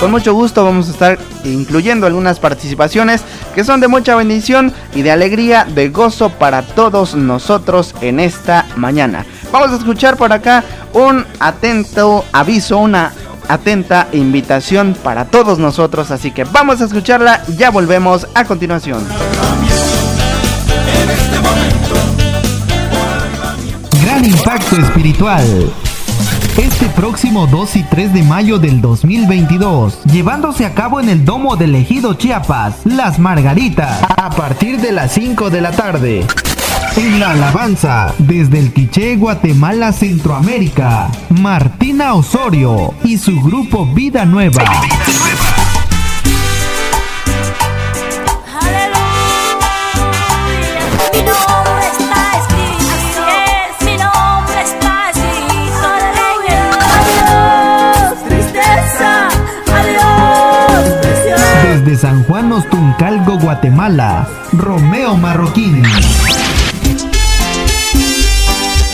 Con 0.00 0.10
mucho 0.10 0.34
gusto 0.34 0.64
vamos 0.64 0.88
a 0.88 0.92
estar 0.92 1.18
incluyendo 1.44 2.06
algunas 2.06 2.40
participaciones 2.40 3.22
que 3.54 3.64
son 3.64 3.80
de 3.80 3.88
mucha 3.88 4.16
bendición 4.16 4.72
y 4.94 5.02
de 5.02 5.10
alegría, 5.10 5.64
de 5.64 5.88
gozo 5.88 6.30
para 6.30 6.62
todos 6.62 7.14
nosotros 7.14 7.94
en 8.00 8.20
esta 8.20 8.66
mañana. 8.76 9.24
Vamos 9.52 9.70
a 9.70 9.76
escuchar 9.76 10.16
por 10.16 10.32
acá 10.32 10.64
un 10.92 11.26
atento 11.40 12.24
aviso, 12.32 12.78
una 12.78 13.12
atenta 13.48 14.08
invitación 14.12 14.96
para 15.02 15.26
todos 15.26 15.58
nosotros, 15.58 16.10
así 16.10 16.30
que 16.30 16.44
vamos 16.44 16.80
a 16.80 16.84
escucharla, 16.84 17.42
ya 17.56 17.70
volvemos 17.70 18.26
a 18.34 18.44
continuación. 18.44 19.06
Gran 24.14 24.26
impacto 24.26 24.76
espiritual. 24.76 25.72
Este 26.56 26.86
próximo 26.90 27.48
2 27.48 27.74
y 27.74 27.82
3 27.82 28.12
de 28.12 28.22
mayo 28.22 28.60
del 28.60 28.80
2022, 28.80 30.04
llevándose 30.04 30.64
a 30.64 30.72
cabo 30.72 31.00
en 31.00 31.08
el 31.08 31.24
Domo 31.24 31.56
del 31.56 31.74
Ejido 31.74 32.14
Chiapas, 32.14 32.76
Las 32.84 33.18
Margaritas, 33.18 34.04
a 34.04 34.30
partir 34.30 34.80
de 34.80 34.92
las 34.92 35.10
5 35.14 35.50
de 35.50 35.60
la 35.60 35.72
tarde. 35.72 36.24
En 36.96 37.18
la 37.18 37.32
alabanza, 37.32 38.14
desde 38.18 38.60
el 38.60 38.72
Quiché, 38.72 39.16
Guatemala, 39.16 39.92
Centroamérica, 39.92 41.08
Martina 41.30 42.14
Osorio 42.14 42.94
y 43.02 43.18
su 43.18 43.40
grupo 43.40 43.84
Vida 43.84 44.24
Nueva. 44.24 44.62
Hermanos 62.04 62.68
Tuncalgo, 62.68 63.38
Guatemala, 63.38 64.28
Romeo 64.52 65.16
Marroquín. 65.16 65.82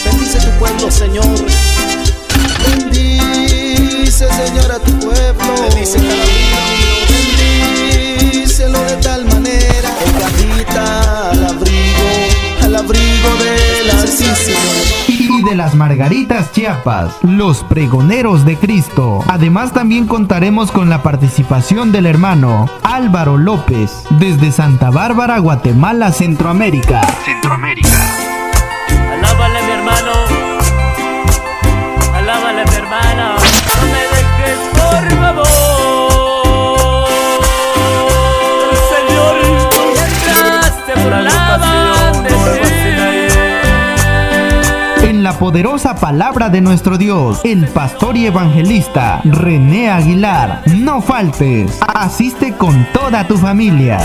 Bendice 0.05 0.39
tu 0.39 0.51
pueblo, 0.61 0.89
Señor. 0.93 1.27
Bendice, 2.69 4.29
Señor, 4.33 4.71
a 4.71 4.79
tu 4.79 4.93
pueblo. 5.01 5.55
Bendice 5.61 5.99
cada 5.99 6.25
día. 6.25 6.61
Bendícelo 8.29 8.81
de 8.85 8.97
tal 8.99 9.25
manera 9.25 9.91
que 9.99 10.25
habita 10.25 11.31
al 11.31 11.47
abrigo, 11.47 12.07
al 12.63 12.77
abrigo 12.77 13.35
del 13.43 13.91
Altísimo. 13.91 15.10
De 15.51 15.57
las 15.57 15.75
Margaritas 15.75 16.53
Chiapas, 16.53 17.17
los 17.23 17.65
pregoneros 17.65 18.45
de 18.45 18.57
Cristo. 18.57 19.25
Además 19.27 19.73
también 19.73 20.07
contaremos 20.07 20.71
con 20.71 20.89
la 20.89 21.03
participación 21.03 21.91
del 21.91 22.07
hermano 22.07 22.71
Álvaro 22.85 23.37
López 23.37 24.05
desde 24.11 24.53
Santa 24.53 24.91
Bárbara, 24.91 25.39
Guatemala, 25.39 26.13
Centroamérica. 26.13 27.01
Centroamérica. 27.25 27.89
Mi 29.67 29.73
hermano. 29.73 30.30
Poderosa 45.51 45.97
palabra 45.97 46.49
de 46.49 46.61
nuestro 46.61 46.97
Dios, 46.97 47.41
el 47.43 47.67
pastor 47.67 48.17
y 48.17 48.27
evangelista 48.27 49.21
René 49.25 49.91
Aguilar. 49.91 50.63
No 50.77 51.03
faltes, 51.03 51.77
asiste 51.93 52.53
con 52.53 52.87
toda 52.93 53.27
tu 53.27 53.37
familia. 53.37 53.99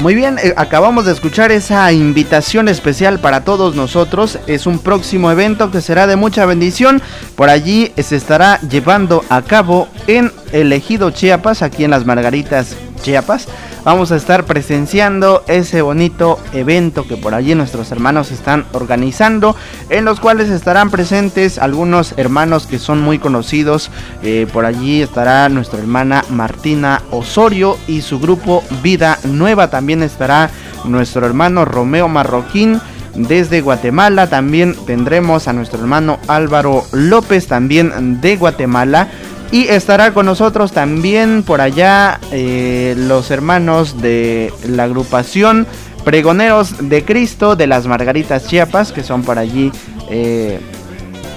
Muy 0.00 0.14
bien, 0.14 0.38
eh, 0.38 0.54
acabamos 0.56 1.04
de 1.04 1.12
escuchar 1.12 1.52
esa 1.52 1.92
invitación 1.92 2.68
especial 2.68 3.18
para 3.18 3.44
todos 3.44 3.76
nosotros. 3.76 4.38
Es 4.46 4.66
un 4.66 4.78
próximo 4.78 5.30
evento 5.30 5.70
que 5.70 5.82
será 5.82 6.06
de 6.06 6.16
mucha 6.16 6.46
bendición. 6.46 7.02
Por 7.36 7.50
allí 7.50 7.92
se 7.98 8.16
estará 8.16 8.58
llevando 8.62 9.22
a 9.28 9.42
cabo 9.42 9.88
en 10.06 10.32
el 10.52 10.72
Ejido 10.72 11.10
Chiapas, 11.10 11.60
aquí 11.60 11.84
en 11.84 11.90
las 11.90 12.06
Margaritas 12.06 12.76
Chiapas. 13.00 13.48
Vamos 13.84 14.12
a 14.12 14.16
estar 14.16 14.44
presenciando 14.44 15.42
ese 15.46 15.80
bonito 15.80 16.38
evento 16.52 17.06
que 17.08 17.16
por 17.16 17.34
allí 17.34 17.54
nuestros 17.54 17.90
hermanos 17.92 18.30
están 18.30 18.66
organizando, 18.72 19.56
en 19.88 20.04
los 20.04 20.20
cuales 20.20 20.50
estarán 20.50 20.90
presentes 20.90 21.58
algunos 21.58 22.12
hermanos 22.18 22.66
que 22.66 22.78
son 22.78 23.00
muy 23.00 23.18
conocidos. 23.18 23.90
Eh, 24.22 24.46
por 24.52 24.66
allí 24.66 25.00
estará 25.00 25.48
nuestra 25.48 25.78
hermana 25.78 26.24
Martina 26.28 27.02
Osorio 27.10 27.78
y 27.86 28.02
su 28.02 28.20
grupo 28.20 28.62
Vida 28.82 29.18
Nueva. 29.24 29.70
También 29.70 30.02
estará 30.02 30.50
nuestro 30.84 31.24
hermano 31.24 31.64
Romeo 31.64 32.08
Marroquín 32.08 32.80
desde 33.14 33.60
Guatemala. 33.60 34.28
También 34.28 34.76
tendremos 34.86 35.48
a 35.48 35.52
nuestro 35.52 35.80
hermano 35.80 36.18
Álvaro 36.28 36.84
López, 36.92 37.46
también 37.46 38.20
de 38.20 38.36
Guatemala. 38.36 39.08
Y 39.52 39.66
estará 39.66 40.12
con 40.14 40.26
nosotros 40.26 40.72
también 40.72 41.42
por 41.42 41.60
allá 41.60 42.20
eh, 42.30 42.94
los 42.96 43.30
hermanos 43.30 44.00
de 44.00 44.52
la 44.68 44.84
agrupación 44.84 45.66
Pregoneros 46.04 46.88
de 46.88 47.04
Cristo 47.04 47.56
de 47.56 47.66
las 47.66 47.86
Margaritas 47.86 48.46
Chiapas, 48.46 48.92
que 48.92 49.02
son 49.02 49.22
por 49.22 49.38
allí 49.38 49.70
eh, 50.08 50.60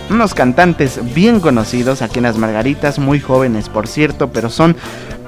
unos 0.10 0.34
cantantes 0.34 1.00
bien 1.14 1.40
conocidos 1.40 2.02
aquí 2.02 2.20
en 2.20 2.24
las 2.24 2.38
Margaritas, 2.38 3.00
muy 3.00 3.20
jóvenes 3.20 3.68
por 3.68 3.88
cierto, 3.88 4.32
pero 4.32 4.50
son 4.50 4.76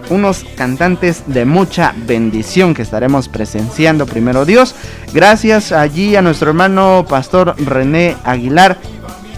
unos 0.09 0.45
cantantes 0.55 1.23
de 1.27 1.45
mucha 1.45 1.93
bendición 2.05 2.73
que 2.73 2.83
estaremos 2.83 3.27
presenciando 3.27 4.05
primero 4.05 4.45
Dios. 4.45 4.75
Gracias 5.13 5.71
allí 5.71 6.15
a 6.15 6.21
nuestro 6.21 6.49
hermano 6.49 7.05
pastor 7.09 7.55
René 7.57 8.15
Aguilar 8.23 8.77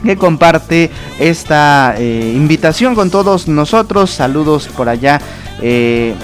que 0.08 0.18
comparte 0.18 0.90
esta 1.20 1.96
eh, 1.98 2.34
invitación 2.36 2.96
con 2.96 3.12
todos 3.12 3.48
nosotros. 3.48 4.10
Saludos 4.10 4.68
por 4.76 4.90
allá. 4.90 5.22
eh, 5.62 6.16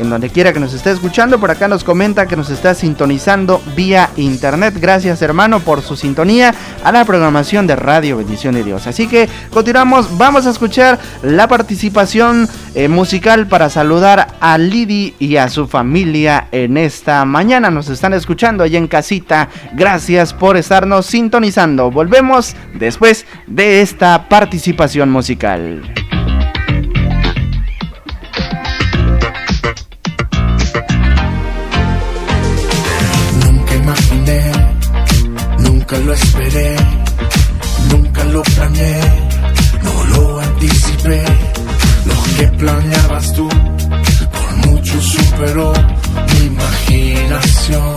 en 0.00 0.10
donde 0.10 0.30
quiera 0.30 0.52
que 0.52 0.60
nos 0.60 0.72
esté 0.72 0.90
escuchando, 0.90 1.38
por 1.38 1.50
acá 1.50 1.68
nos 1.68 1.84
comenta 1.84 2.26
que 2.26 2.36
nos 2.36 2.50
está 2.50 2.74
sintonizando 2.74 3.62
vía 3.76 4.10
internet. 4.16 4.74
Gracias 4.80 5.22
hermano 5.22 5.60
por 5.60 5.82
su 5.82 5.96
sintonía 5.96 6.54
a 6.82 6.90
la 6.90 7.04
programación 7.04 7.66
de 7.66 7.76
Radio 7.76 8.16
Bendición 8.16 8.54
de 8.54 8.64
Dios. 8.64 8.86
Así 8.86 9.06
que 9.06 9.28
continuamos, 9.52 10.16
vamos 10.16 10.46
a 10.46 10.50
escuchar 10.50 10.98
la 11.22 11.46
participación 11.48 12.48
eh, 12.74 12.88
musical 12.88 13.46
para 13.46 13.68
saludar 13.68 14.28
a 14.40 14.58
Lidi 14.58 15.14
y 15.18 15.36
a 15.36 15.48
su 15.48 15.68
familia 15.68 16.48
en 16.52 16.76
esta 16.76 17.24
mañana. 17.24 17.70
Nos 17.70 17.88
están 17.88 18.14
escuchando 18.14 18.64
allá 18.64 18.78
en 18.78 18.88
casita. 18.88 19.48
Gracias 19.74 20.32
por 20.32 20.56
estarnos 20.56 21.06
sintonizando. 21.06 21.90
Volvemos 21.90 22.56
después 22.74 23.26
de 23.46 23.82
esta 23.82 24.28
participación 24.28 25.10
musical. 25.10 26.09
Nunca 35.90 36.06
lo 36.06 36.12
esperé, 36.14 36.76
nunca 37.90 38.24
lo 38.24 38.42
planeé, 38.42 39.00
no 39.82 40.04
lo 40.04 40.40
anticipé. 40.40 41.24
Lo 42.04 42.36
que 42.36 42.46
planeabas 42.58 43.32
tú, 43.32 43.48
por 43.48 44.68
mucho 44.68 45.00
superó 45.00 45.72
mi 46.28 46.46
imaginación. 46.46 47.89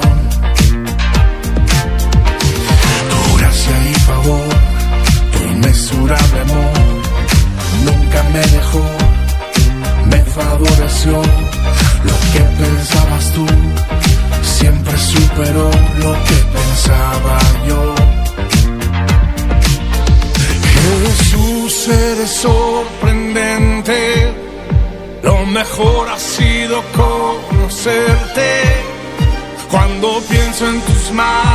Pienso 31.13 31.52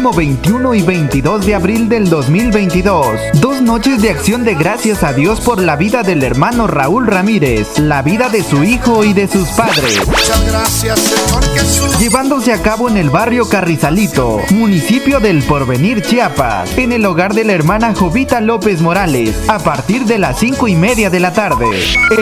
próximo 0.00 0.12
21 0.16 0.74
y 0.74 0.82
22 0.82 1.46
de 1.46 1.54
abril 1.54 1.88
del 1.88 2.08
2022, 2.08 3.18
dos 3.34 3.60
noches 3.60 4.00
de 4.00 4.10
acción 4.10 4.44
de 4.44 4.54
gracias 4.54 5.02
a 5.02 5.12
Dios 5.12 5.40
por 5.40 5.60
la 5.60 5.76
vida 5.76 6.02
del 6.02 6.22
hermano 6.22 6.66
Raúl 6.66 7.06
Ramírez, 7.06 7.78
la 7.78 8.00
vida 8.00 8.30
de 8.30 8.42
su 8.42 8.64
hijo 8.64 9.04
y 9.04 9.12
de 9.12 9.28
sus 9.28 9.48
padres. 9.50 10.06
Muchas 10.06 10.46
gracias, 10.46 11.00
Señor 11.00 11.44
Jesús. 11.54 11.98
Llevándose 11.98 12.54
a 12.54 12.62
cabo 12.62 12.88
en 12.88 12.96
el 12.96 13.10
barrio 13.10 13.46
Carrizalito, 13.46 14.40
municipio 14.50 15.20
del 15.20 15.42
Porvenir, 15.42 16.00
Chiapas, 16.00 16.78
en 16.78 16.92
el 16.92 17.04
hogar 17.04 17.34
de 17.34 17.44
la 17.44 17.52
hermana 17.52 17.94
Jovita 17.94 18.40
López 18.40 18.80
Morales, 18.80 19.36
a 19.48 19.58
partir 19.58 20.06
de 20.06 20.18
las 20.18 20.38
5 20.38 20.68
y 20.68 20.76
media 20.76 21.10
de 21.10 21.20
la 21.20 21.34
tarde. 21.34 21.66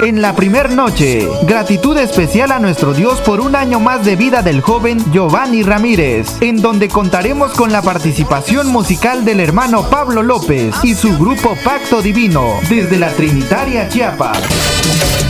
En 0.03 0.21
la 0.21 0.35
primer 0.35 0.73
noche, 0.73 1.29
gratitud 1.43 1.97
especial 1.97 2.51
a 2.51 2.59
nuestro 2.59 2.93
Dios 2.93 3.21
por 3.21 3.41
un 3.41 3.55
año 3.55 3.79
más 3.79 4.05
de 4.05 4.17
vida 4.17 4.43
del 4.43 4.63
joven 4.63 4.99
Giovanni 5.13 5.63
Ramírez, 5.63 6.27
en 6.41 6.61
donde 6.61 6.89
contaremos 6.89 7.53
con 7.53 7.68
la 7.73 7.83
participación 7.83 8.69
musical 8.69 9.25
del 9.25 9.41
hermano 9.41 9.89
Pablo 9.91 10.23
López 10.23 10.75
y 10.83 10.95
su 10.95 11.19
grupo 11.19 11.57
Pacto 11.65 12.01
Divino, 12.01 12.55
desde 12.69 12.99
la 12.99 13.11
Trinitaria 13.13 13.89
Chiapas. 13.89 15.28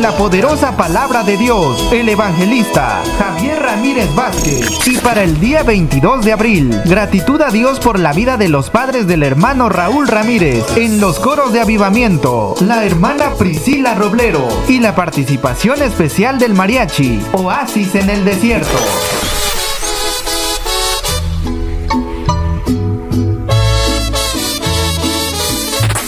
La 0.00 0.12
poderosa 0.12 0.78
palabra 0.78 1.22
de 1.24 1.36
Dios, 1.36 1.92
el 1.92 2.08
evangelista 2.08 3.02
Javier 3.18 3.60
Ramírez 3.60 4.14
Vázquez. 4.14 4.66
Y 4.86 4.96
para 4.96 5.22
el 5.22 5.38
día 5.38 5.62
22 5.62 6.24
de 6.24 6.32
abril, 6.32 6.80
gratitud 6.86 7.38
a 7.42 7.50
Dios 7.50 7.80
por 7.80 7.98
la 7.98 8.14
vida 8.14 8.38
de 8.38 8.48
los 8.48 8.70
padres 8.70 9.06
del 9.06 9.22
hermano 9.22 9.68
Raúl 9.68 10.08
Ramírez 10.08 10.64
en 10.78 11.02
los 11.02 11.20
coros 11.20 11.52
de 11.52 11.60
avivamiento, 11.60 12.54
la 12.60 12.82
hermana 12.86 13.34
Priscila 13.38 13.94
Roblero 13.94 14.48
y 14.68 14.80
la 14.80 14.94
participación 14.94 15.82
especial 15.82 16.38
del 16.38 16.54
mariachi, 16.54 17.20
Oasis 17.34 17.94
en 17.94 18.08
el 18.08 18.24
Desierto. 18.24 18.78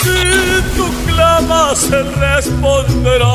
Si 0.02 0.76
tú 0.78 0.86
clamas, 1.06 1.90
responderá. 2.44 3.26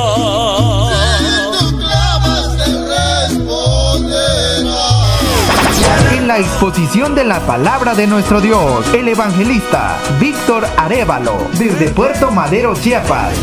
En 6.11 6.27
la 6.27 6.39
exposición 6.39 7.15
de 7.15 7.23
la 7.23 7.39
palabra 7.41 7.95
de 7.95 8.07
nuestro 8.07 8.41
Dios, 8.41 8.85
el 8.93 9.07
evangelista 9.07 9.97
Víctor 10.19 10.67
Arevalo, 10.77 11.37
desde 11.57 11.89
Puerto 11.89 12.31
Madero, 12.31 12.73
Chiapas. 12.75 13.33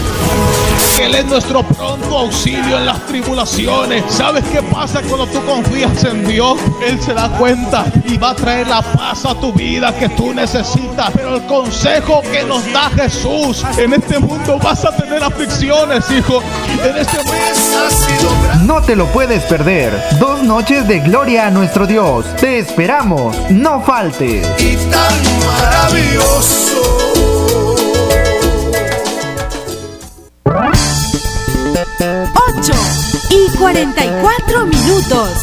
Él 1.00 1.14
es 1.14 1.24
nuestro 1.26 1.62
pronto 1.62 2.18
auxilio 2.18 2.78
en 2.78 2.86
las 2.86 3.04
tribulaciones. 3.06 4.04
¿Sabes 4.08 4.44
qué 4.52 4.62
pasa 4.62 5.02
cuando 5.02 5.26
tú 5.26 5.44
confías 5.44 6.04
en 6.04 6.26
Dios? 6.26 6.58
Él 6.86 7.00
se 7.00 7.14
da 7.14 7.28
cuenta 7.36 7.84
y 8.06 8.16
va 8.16 8.30
a 8.30 8.34
traer 8.34 8.68
la 8.68 8.80
paz 8.80 9.24
a 9.24 9.34
tu 9.34 9.52
vida 9.52 9.92
que 9.98 10.08
tú 10.10 10.32
necesitas. 10.32 11.10
Pero 11.14 11.36
el 11.36 11.42
consejo 11.46 12.22
que 12.22 12.44
nos 12.44 12.64
da 12.72 12.90
Jesús, 12.90 13.64
en 13.76 13.94
este 13.94 14.18
mundo 14.18 14.58
vas 14.62 14.84
a 14.84 14.96
tener 14.96 15.22
aflicciones, 15.22 16.10
hijo. 16.10 16.40
En 16.84 16.96
este 16.96 17.18
mundo 17.18 17.34
Ha 17.86 17.90
sido 17.90 18.30
grande. 18.44 18.64
No 18.64 18.82
te 18.82 18.96
lo 18.96 19.06
puedes 19.06 19.42
perder. 19.44 19.92
Dos 20.20 20.42
noches 20.42 20.86
de 20.86 21.00
gloria 21.00 21.48
a 21.48 21.50
nuestro 21.50 21.86
Dios. 21.86 22.24
Te 22.36 22.58
esperamos. 22.58 23.36
No 23.50 23.80
faltes. 23.82 24.46
y 24.60 24.76
tan 24.90 25.14
maravilloso. 25.46 27.13
8 32.32 32.72
y 33.30 33.56
44 33.56 34.66
minutos. 34.66 35.38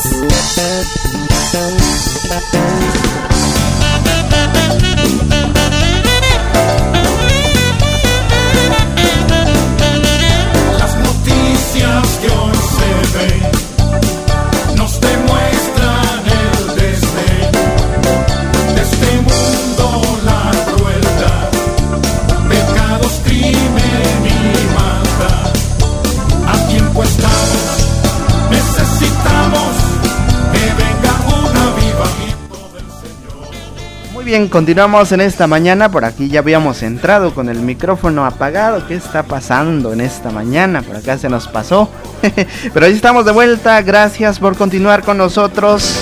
Bien, 34.32 34.48
continuamos 34.48 35.12
en 35.12 35.20
esta 35.20 35.46
mañana. 35.46 35.92
Por 35.92 36.06
aquí 36.06 36.30
ya 36.30 36.40
habíamos 36.40 36.84
entrado 36.84 37.34
con 37.36 37.50
el 37.50 37.60
micrófono 37.60 38.26
apagado. 38.26 38.88
¿Qué 38.88 38.96
está 38.96 39.24
pasando 39.24 39.92
en 39.92 40.00
esta 40.00 40.32
mañana? 40.32 40.82
Por 40.84 40.96
acá 40.96 41.18
se 41.18 41.28
nos 41.28 41.50
pasó. 41.50 41.90
Pero 42.74 42.86
ahí 42.86 42.94
estamos 42.94 43.26
de 43.26 43.34
vuelta. 43.34 43.82
Gracias 43.82 44.40
por 44.40 44.56
continuar 44.56 45.04
con 45.04 45.18
nosotros. 45.18 46.02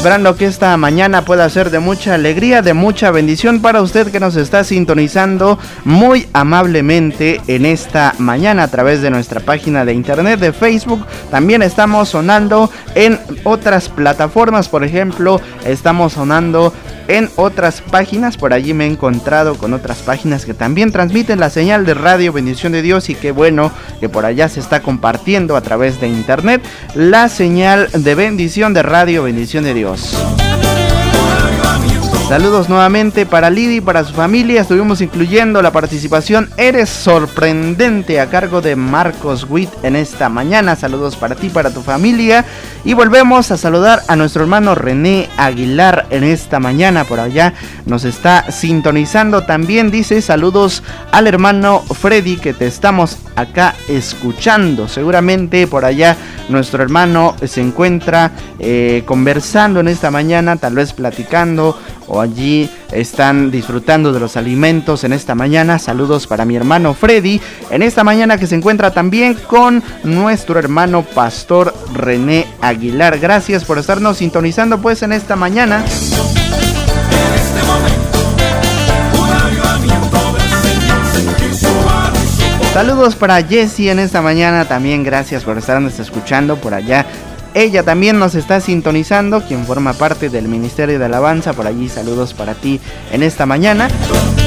Esperando 0.00 0.34
que 0.34 0.46
esta 0.46 0.74
mañana 0.78 1.26
pueda 1.26 1.46
ser 1.50 1.68
de 1.70 1.78
mucha 1.78 2.14
alegría, 2.14 2.62
de 2.62 2.72
mucha 2.72 3.10
bendición 3.10 3.60
para 3.60 3.82
usted 3.82 4.10
que 4.10 4.18
nos 4.18 4.34
está 4.34 4.64
sintonizando 4.64 5.58
muy 5.84 6.26
amablemente 6.32 7.38
en 7.48 7.66
esta 7.66 8.14
mañana 8.16 8.62
a 8.62 8.68
través 8.68 9.02
de 9.02 9.10
nuestra 9.10 9.40
página 9.40 9.84
de 9.84 9.92
internet 9.92 10.40
de 10.40 10.54
Facebook. 10.54 11.04
También 11.30 11.60
estamos 11.60 12.08
sonando 12.08 12.70
en 12.94 13.20
otras 13.44 13.90
plataformas, 13.90 14.70
por 14.70 14.84
ejemplo, 14.84 15.38
estamos 15.66 16.14
sonando 16.14 16.72
en 17.10 17.28
otras 17.36 17.80
páginas. 17.82 18.36
Por 18.36 18.52
allí 18.52 18.72
me 18.72 18.84
he 18.84 18.88
encontrado 18.88 19.56
con 19.56 19.74
otras 19.74 19.98
páginas 19.98 20.44
que 20.44 20.54
también 20.54 20.92
transmiten 20.92 21.40
la 21.40 21.50
señal 21.50 21.84
de 21.84 21.94
radio 21.94 22.32
Bendición 22.32 22.72
de 22.72 22.82
Dios 22.82 23.10
y 23.10 23.14
qué 23.14 23.32
bueno 23.32 23.72
que 23.98 24.08
por 24.08 24.24
allá 24.24 24.48
se 24.48 24.60
está 24.60 24.80
compartiendo 24.80 25.56
a 25.56 25.60
través 25.60 26.00
de 26.00 26.08
internet 26.08 26.62
la 26.94 27.28
señal 27.28 27.88
de 27.92 28.14
bendición 28.14 28.74
de 28.74 28.82
radio 28.82 29.24
Bendición 29.24 29.64
de 29.64 29.74
Dios. 29.74 30.39
Saludos 32.30 32.68
nuevamente 32.68 33.26
para 33.26 33.50
Lidi 33.50 33.78
y 33.78 33.80
para 33.80 34.04
su 34.04 34.14
familia. 34.14 34.60
Estuvimos 34.60 35.00
incluyendo 35.00 35.60
la 35.62 35.72
participación 35.72 36.48
Eres 36.56 36.88
sorprendente 36.88 38.20
a 38.20 38.30
cargo 38.30 38.60
de 38.60 38.76
Marcos 38.76 39.48
Witt 39.50 39.68
en 39.82 39.96
esta 39.96 40.28
mañana. 40.28 40.76
Saludos 40.76 41.16
para 41.16 41.34
ti, 41.34 41.48
para 41.48 41.74
tu 41.74 41.82
familia. 41.82 42.44
Y 42.84 42.94
volvemos 42.94 43.50
a 43.50 43.56
saludar 43.56 44.02
a 44.06 44.14
nuestro 44.14 44.42
hermano 44.42 44.76
René 44.76 45.28
Aguilar 45.38 46.06
en 46.10 46.22
esta 46.22 46.60
mañana. 46.60 47.02
Por 47.02 47.18
allá 47.18 47.52
nos 47.84 48.04
está 48.04 48.52
sintonizando 48.52 49.42
también. 49.42 49.90
Dice 49.90 50.22
saludos 50.22 50.84
al 51.10 51.26
hermano 51.26 51.80
Freddy 51.80 52.36
que 52.36 52.54
te 52.54 52.68
estamos 52.68 53.18
acá 53.34 53.74
escuchando. 53.88 54.86
Seguramente 54.86 55.66
por 55.66 55.84
allá 55.84 56.16
nuestro 56.48 56.80
hermano 56.82 57.34
se 57.44 57.60
encuentra 57.60 58.30
eh, 58.60 59.02
conversando 59.04 59.80
en 59.80 59.88
esta 59.88 60.12
mañana, 60.12 60.56
tal 60.56 60.74
vez 60.74 60.92
platicando 60.92 61.76
o 62.10 62.20
allí 62.20 62.68
están 62.92 63.50
disfrutando 63.50 64.12
de 64.12 64.18
los 64.20 64.36
alimentos 64.36 65.04
en 65.04 65.12
esta 65.12 65.34
mañana. 65.34 65.78
Saludos 65.78 66.26
para 66.26 66.44
mi 66.44 66.56
hermano 66.56 66.92
Freddy 66.92 67.40
en 67.70 67.82
esta 67.82 68.02
mañana 68.02 68.36
que 68.36 68.48
se 68.48 68.56
encuentra 68.56 68.90
también 68.90 69.34
con 69.34 69.82
nuestro 70.02 70.58
hermano 70.58 71.02
pastor 71.02 71.72
René 71.94 72.46
Aguilar. 72.60 73.18
Gracias 73.20 73.64
por 73.64 73.78
estarnos 73.78 74.18
sintonizando 74.18 74.80
pues 74.80 75.02
en 75.02 75.12
esta 75.12 75.36
mañana. 75.36 75.84
Saludos 82.72 83.16
para 83.16 83.42
Jesse 83.42 83.88
en 83.88 83.98
esta 83.98 84.22
mañana 84.22 84.64
también. 84.64 85.02
Gracias 85.02 85.42
por 85.42 85.58
estarnos 85.58 85.98
escuchando 85.98 86.56
por 86.56 86.72
allá 86.72 87.04
ella 87.54 87.82
también 87.82 88.18
nos 88.18 88.34
está 88.34 88.60
sintonizando, 88.60 89.42
quien 89.42 89.64
forma 89.64 89.92
parte 89.92 90.28
del 90.28 90.48
Ministerio 90.48 90.98
de 90.98 91.04
Alabanza. 91.04 91.52
Por 91.52 91.66
allí 91.66 91.88
saludos 91.88 92.34
para 92.34 92.54
ti 92.54 92.80
en 93.12 93.22
esta 93.22 93.46
mañana. 93.46 93.88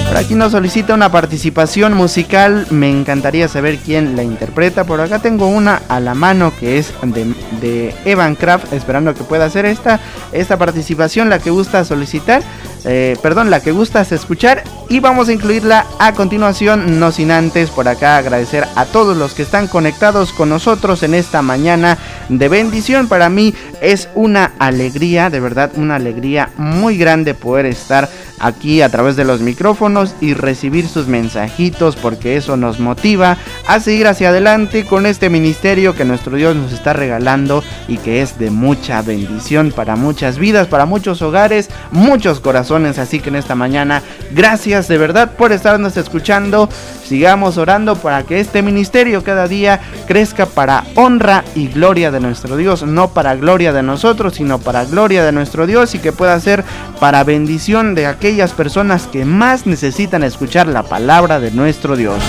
Por 0.07 0.17
aquí 0.17 0.35
nos 0.35 0.51
solicita 0.51 0.93
una 0.93 1.11
participación 1.11 1.93
musical. 1.93 2.67
Me 2.69 2.89
encantaría 2.89 3.47
saber 3.47 3.79
quién 3.79 4.15
la 4.15 4.23
interpreta. 4.23 4.83
Por 4.83 5.01
acá 5.01 5.19
tengo 5.19 5.47
una 5.47 5.81
a 5.87 5.99
la 5.99 6.13
mano 6.13 6.53
que 6.59 6.77
es 6.77 6.93
de, 7.01 7.33
de 7.61 7.95
Evan 8.05 8.35
Kraft. 8.35 8.73
Esperando 8.73 9.13
que 9.15 9.23
pueda 9.23 9.45
hacer 9.45 9.65
esta, 9.65 9.99
esta 10.31 10.57
participación, 10.57 11.29
la 11.29 11.39
que 11.39 11.49
gusta 11.49 11.83
solicitar. 11.83 12.43
Eh, 12.85 13.15
perdón, 13.21 13.49
la 13.49 13.61
que 13.61 13.71
gustas 13.71 14.11
escuchar 14.11 14.63
y 14.89 14.99
vamos 14.99 15.29
a 15.29 15.33
incluirla 15.33 15.85
a 15.99 16.13
continuación, 16.13 16.99
no 16.99 17.13
sin 17.13 17.31
antes 17.31 17.69
por 17.69 17.87
acá 17.87 18.17
agradecer 18.17 18.67
a 18.75 18.85
todos 18.85 19.15
los 19.15 19.33
que 19.33 19.43
están 19.43 19.67
conectados 19.67 20.33
con 20.33 20.49
nosotros 20.49 21.01
en 21.03 21.13
esta 21.13 21.41
mañana 21.41 21.97
de 22.27 22.49
bendición. 22.49 23.07
Para 23.07 23.29
mí 23.29 23.53
es 23.81 24.09
una 24.15 24.51
alegría, 24.59 25.29
de 25.29 25.39
verdad, 25.39 25.71
una 25.75 25.95
alegría 25.95 26.49
muy 26.57 26.97
grande 26.97 27.33
poder 27.33 27.67
estar 27.67 28.09
aquí 28.39 28.81
a 28.81 28.89
través 28.89 29.15
de 29.15 29.25
los 29.25 29.41
micrófonos 29.41 30.15
y 30.21 30.33
recibir 30.33 30.87
sus 30.87 31.07
mensajitos 31.07 31.95
porque 31.95 32.37
eso 32.37 32.57
nos 32.57 32.79
motiva 32.79 33.37
a 33.67 33.79
seguir 33.79 34.07
hacia 34.07 34.29
adelante 34.29 34.85
con 34.85 35.05
este 35.05 35.29
ministerio 35.29 35.95
que 35.95 36.05
nuestro 36.05 36.35
Dios 36.35 36.55
nos 36.55 36.73
está 36.73 36.93
regalando 36.93 37.63
y 37.87 37.97
que 37.97 38.21
es 38.21 38.37
de 38.39 38.51
mucha 38.51 39.01
bendición 39.01 39.71
para 39.71 39.95
muchas 39.95 40.37
vidas, 40.37 40.67
para 40.67 40.85
muchos 40.85 41.21
hogares, 41.21 41.69
muchos 41.91 42.39
corazones. 42.39 42.99
Así 42.99 43.19
que 43.19 43.29
en 43.29 43.35
esta 43.35 43.55
mañana, 43.55 44.01
gracias 44.31 44.87
de 44.87 44.97
verdad 44.97 45.31
por 45.37 45.51
estarnos 45.51 45.97
escuchando. 45.97 46.69
Sigamos 47.05 47.57
orando 47.57 47.95
para 47.95 48.23
que 48.23 48.39
este 48.39 48.61
ministerio 48.61 49.23
cada 49.23 49.47
día 49.47 49.81
crezca 50.07 50.45
para 50.45 50.83
honra 50.95 51.43
y 51.55 51.67
gloria 51.67 52.11
de 52.11 52.19
nuestro 52.19 52.57
Dios, 52.57 52.83
no 52.83 53.09
para 53.09 53.35
gloria 53.35 53.73
de 53.73 53.83
nosotros, 53.83 54.35
sino 54.35 54.59
para 54.59 54.85
gloria 54.85 55.23
de 55.23 55.31
nuestro 55.31 55.67
Dios 55.67 55.95
y 55.95 55.99
que 55.99 56.11
pueda 56.11 56.39
ser 56.39 56.63
para 56.99 57.23
bendición 57.23 57.93
de 57.95 58.07
aquellas 58.23 58.53
personas 58.53 59.05
que 59.07 59.25
más 59.25 59.65
necesitan 59.65 60.23
escuchar 60.23 60.65
la 60.69 60.83
palabra 60.83 61.41
de 61.41 61.51
nuestro 61.51 61.97
Dios. 61.97 62.23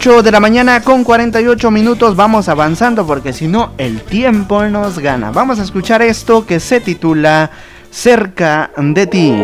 8 0.00 0.22
de 0.22 0.32
la 0.32 0.40
mañana 0.40 0.80
con 0.80 1.04
48 1.04 1.70
minutos 1.70 2.16
vamos 2.16 2.48
avanzando 2.48 3.06
porque 3.06 3.34
si 3.34 3.48
no 3.48 3.72
el 3.76 4.00
tiempo 4.00 4.64
nos 4.64 4.98
gana. 4.98 5.30
Vamos 5.30 5.58
a 5.58 5.62
escuchar 5.62 6.00
esto 6.00 6.46
que 6.46 6.58
se 6.58 6.80
titula 6.80 7.50
Cerca 7.90 8.70
de 8.78 9.06
ti. 9.06 9.34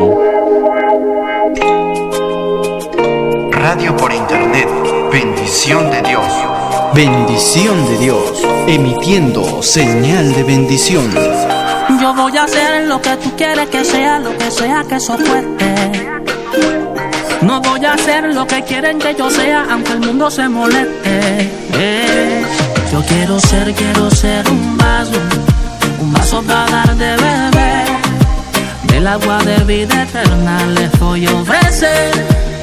Radio 3.51 3.95
por 3.99 4.11
internet. 4.15 4.67
Bendición 5.13 5.91
de 5.91 6.01
Dios. 6.01 6.27
Bendición 6.95 7.87
de 7.91 7.99
Dios, 7.99 8.43
emitiendo 8.67 9.63
señal 9.63 10.33
de 10.33 10.43
bendición. 10.43 11.11
Yo 12.01 12.15
voy 12.15 12.35
a 12.35 12.45
hacer 12.45 12.87
lo 12.89 13.03
que 13.03 13.15
tú 13.19 13.31
quieres 13.37 13.69
que 13.69 13.85
sea, 13.85 14.21
lo 14.21 14.35
que 14.39 14.51
sea 14.51 14.85
que 14.89 14.95
eso 14.95 15.19
fuerte. 15.19 16.16
No 17.47 17.61
voy 17.61 17.85
a 17.85 17.93
hacer 17.93 18.35
lo 18.35 18.45
que 18.45 18.61
quieren 18.65 18.99
que 18.99 19.15
yo 19.15 19.31
sea, 19.31 19.67
aunque 19.71 19.93
el 19.93 20.01
mundo 20.01 20.29
se 20.33 20.49
moleste. 20.49 21.49
Yo 22.91 23.01
quiero 23.07 23.39
ser, 23.39 23.73
quiero 23.73 24.11
ser 24.11 24.51
un 24.51 24.77
vaso, 24.77 25.13
un 26.01 26.13
vaso 26.13 26.43
para 26.43 26.67
dar 26.67 26.97
de 26.97 27.11
beber. 27.25 27.87
Del 28.89 29.07
agua 29.07 29.39
de 29.45 29.59
vida 29.63 30.03
eterna 30.03 30.67
les 30.75 30.91
voy 30.99 31.25
a 31.27 31.35
ofrecer. 31.35 32.56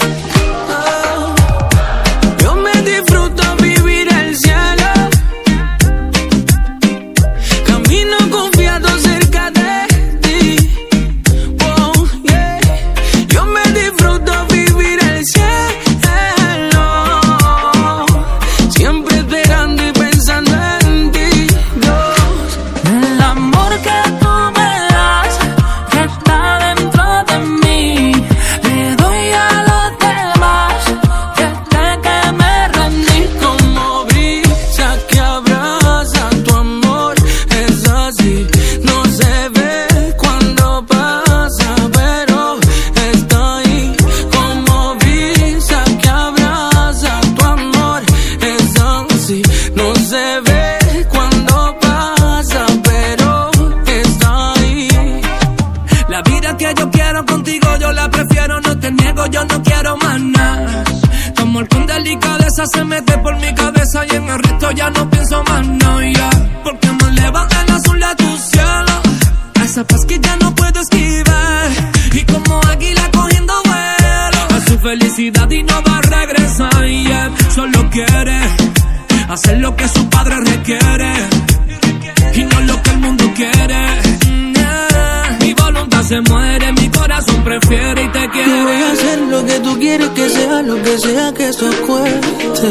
Se 62.65 62.83
mete 62.85 63.17
por 63.17 63.35
mi 63.39 63.53
cabeza 63.53 64.05
y 64.05 64.15
en 64.15 64.29
el 64.29 64.39
resto 64.39 64.71
ya 64.71 64.89
no 64.89 65.09
pienso 65.09 65.43
más, 65.43 65.67
que 91.31 91.47
eso 91.49 91.69
cueste. 91.87 92.69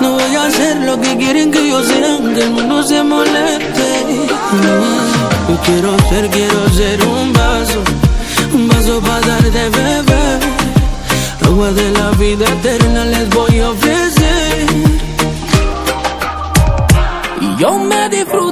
No 0.00 0.12
voy 0.12 0.34
a 0.36 0.44
hacer 0.46 0.76
lo 0.78 1.00
que 1.00 1.16
quieren 1.16 1.50
que 1.50 1.68
yo 1.68 1.82
sea, 1.82 2.18
que 2.34 2.42
el 2.42 2.50
mundo 2.50 2.82
se 2.82 3.02
moleste. 3.02 3.88
Yo 5.48 5.56
quiero 5.64 5.96
ser, 6.08 6.28
quiero 6.30 6.68
ser 6.70 7.02
un 7.06 7.32
vaso, 7.32 7.80
un 8.52 8.68
vaso 8.68 9.00
para 9.00 9.20
dar 9.20 9.42
de 9.42 9.68
beber. 9.70 10.40
Agua 11.46 11.70
de 11.72 11.90
la 11.92 12.10
vida 12.22 12.44
eterna 12.46 13.04
les 13.06 13.30
voy 13.30 13.60
a 13.60 13.70
ofrecer. 13.70 14.66
Y 17.40 17.56
yo 17.60 17.78
me 17.78 18.08
disfruto 18.10 18.51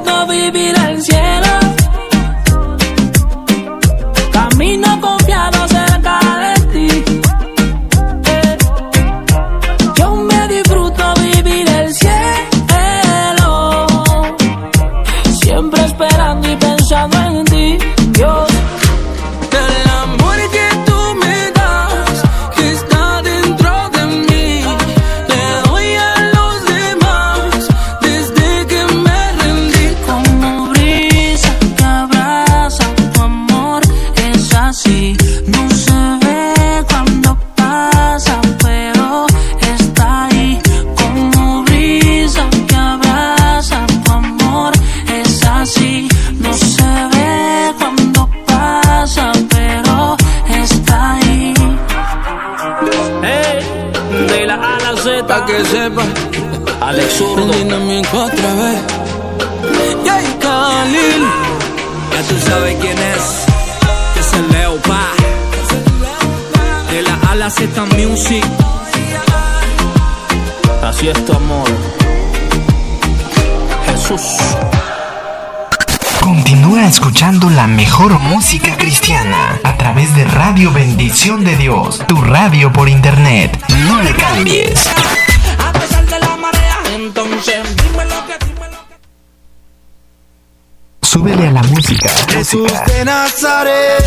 que 55.39 55.65
sepa. 55.65 56.03
Alex 56.81 57.15
Zurdo. 57.15 57.53
Dinámico 57.53 58.19
otra 58.19 58.55
vez. 58.55 58.79
Jay 60.05 60.27
Khalil. 60.41 61.23
Ya 62.13 62.23
tú 62.29 62.35
sabes 62.49 62.77
quién 62.81 62.99
es. 62.99 63.47
Es 64.19 64.33
el 64.33 64.51
Leo 64.51 64.77
Pa. 64.83 65.13
De 66.91 67.03
la 67.03 67.15
A 67.29 67.33
a 67.33 67.35
la 67.37 67.51
Z 67.51 67.85
Music. 67.97 68.45
Así 70.83 71.09
es 71.09 71.25
tu 71.25 71.33
amor. 71.33 71.69
Jesús. 73.87 74.70
Continúa 76.21 76.87
escuchando 76.87 77.51
la 77.51 77.67
mejor 77.67 78.19
música 78.19 78.77
cristiana 78.77 79.59
a 79.65 79.77
través 79.77 80.15
de 80.15 80.25
Radio 80.25 80.73
Bendición 80.73 81.45
de 81.45 81.57
Dios, 81.57 82.03
tu 82.07 82.21
radio 82.21 82.73
por 82.73 82.89
internet. 82.89 83.59
No 83.87 84.03
le 84.03 84.15
cambies. 84.15 84.87
A 85.59 85.73
pesar 85.73 86.07
de 86.07 86.19
la 86.19 86.37
marea, 86.37 86.79
entonces 86.95 87.57
dime 87.77 88.05
lo 88.05 88.27
que 88.27 88.47
dime 88.47 88.67
lo 88.71 88.87
que. 88.89 88.97
Súbele 91.07 91.49
a 91.49 91.53
la 91.53 91.63
música. 91.65 92.11
Jesús 92.29 92.63
música. 92.63 92.85
de 92.85 93.05
Nazaret, 93.05 94.05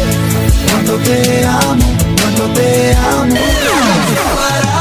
cuánto 0.69 0.95
te 0.97 1.45
amo, 1.45 1.97
cuánto 2.21 2.43
te 2.53 2.95
amo. 2.95 4.72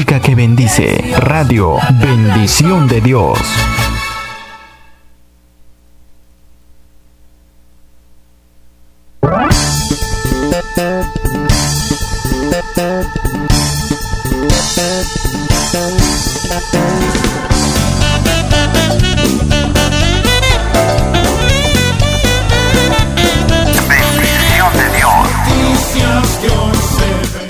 Música 0.00 0.18
que 0.18 0.34
bendice. 0.34 1.14
Radio 1.18 1.76
Bendición 2.00 2.88
de 2.88 3.02
Dios. 3.02 3.38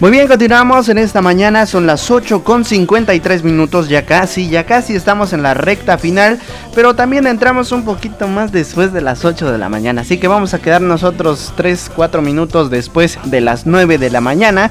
Muy 0.01 0.11
bien, 0.13 0.29
continuamos 0.29 0.89
en 0.89 0.97
esta 0.97 1.21
mañana, 1.21 1.67
son 1.67 1.87
las 1.87 2.11
8 2.11 2.43
con 2.43 2.65
53 2.65 3.45
minutos, 3.45 3.91
ya 3.91 4.07
casi, 4.07 4.49
ya 4.49 4.65
casi 4.65 4.95
estamos 4.95 5.35
en 5.35 5.43
la 5.43 5.53
recta 5.53 5.99
final, 5.99 6.39
pero 6.75 6.95
también 6.95 7.27
entramos 7.27 7.71
un 7.71 7.85
poquito 7.85 8.27
más 8.27 8.51
después 8.51 8.95
de 8.95 9.03
las 9.03 9.27
8 9.27 9.53
de 9.53 9.59
la 9.59 9.69
mañana, 9.69 10.01
así 10.01 10.17
que 10.17 10.27
vamos 10.27 10.55
a 10.55 10.59
quedar 10.59 10.81
nosotros 10.81 11.53
3, 11.55 11.91
4 11.95 12.23
minutos 12.23 12.71
después 12.71 13.19
de 13.25 13.43
las 13.43 13.67
9 13.67 13.99
de 13.99 14.09
la 14.09 14.23
mañana. 14.23 14.71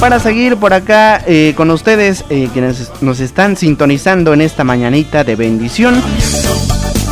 Para 0.00 0.20
seguir 0.20 0.58
por 0.58 0.74
acá 0.74 1.24
eh, 1.26 1.54
con 1.56 1.70
ustedes, 1.70 2.26
eh, 2.28 2.50
quienes 2.52 2.90
nos 3.00 3.20
están 3.20 3.56
sintonizando 3.56 4.34
en 4.34 4.42
esta 4.42 4.64
mañanita 4.64 5.24
de 5.24 5.36
bendición. 5.36 5.94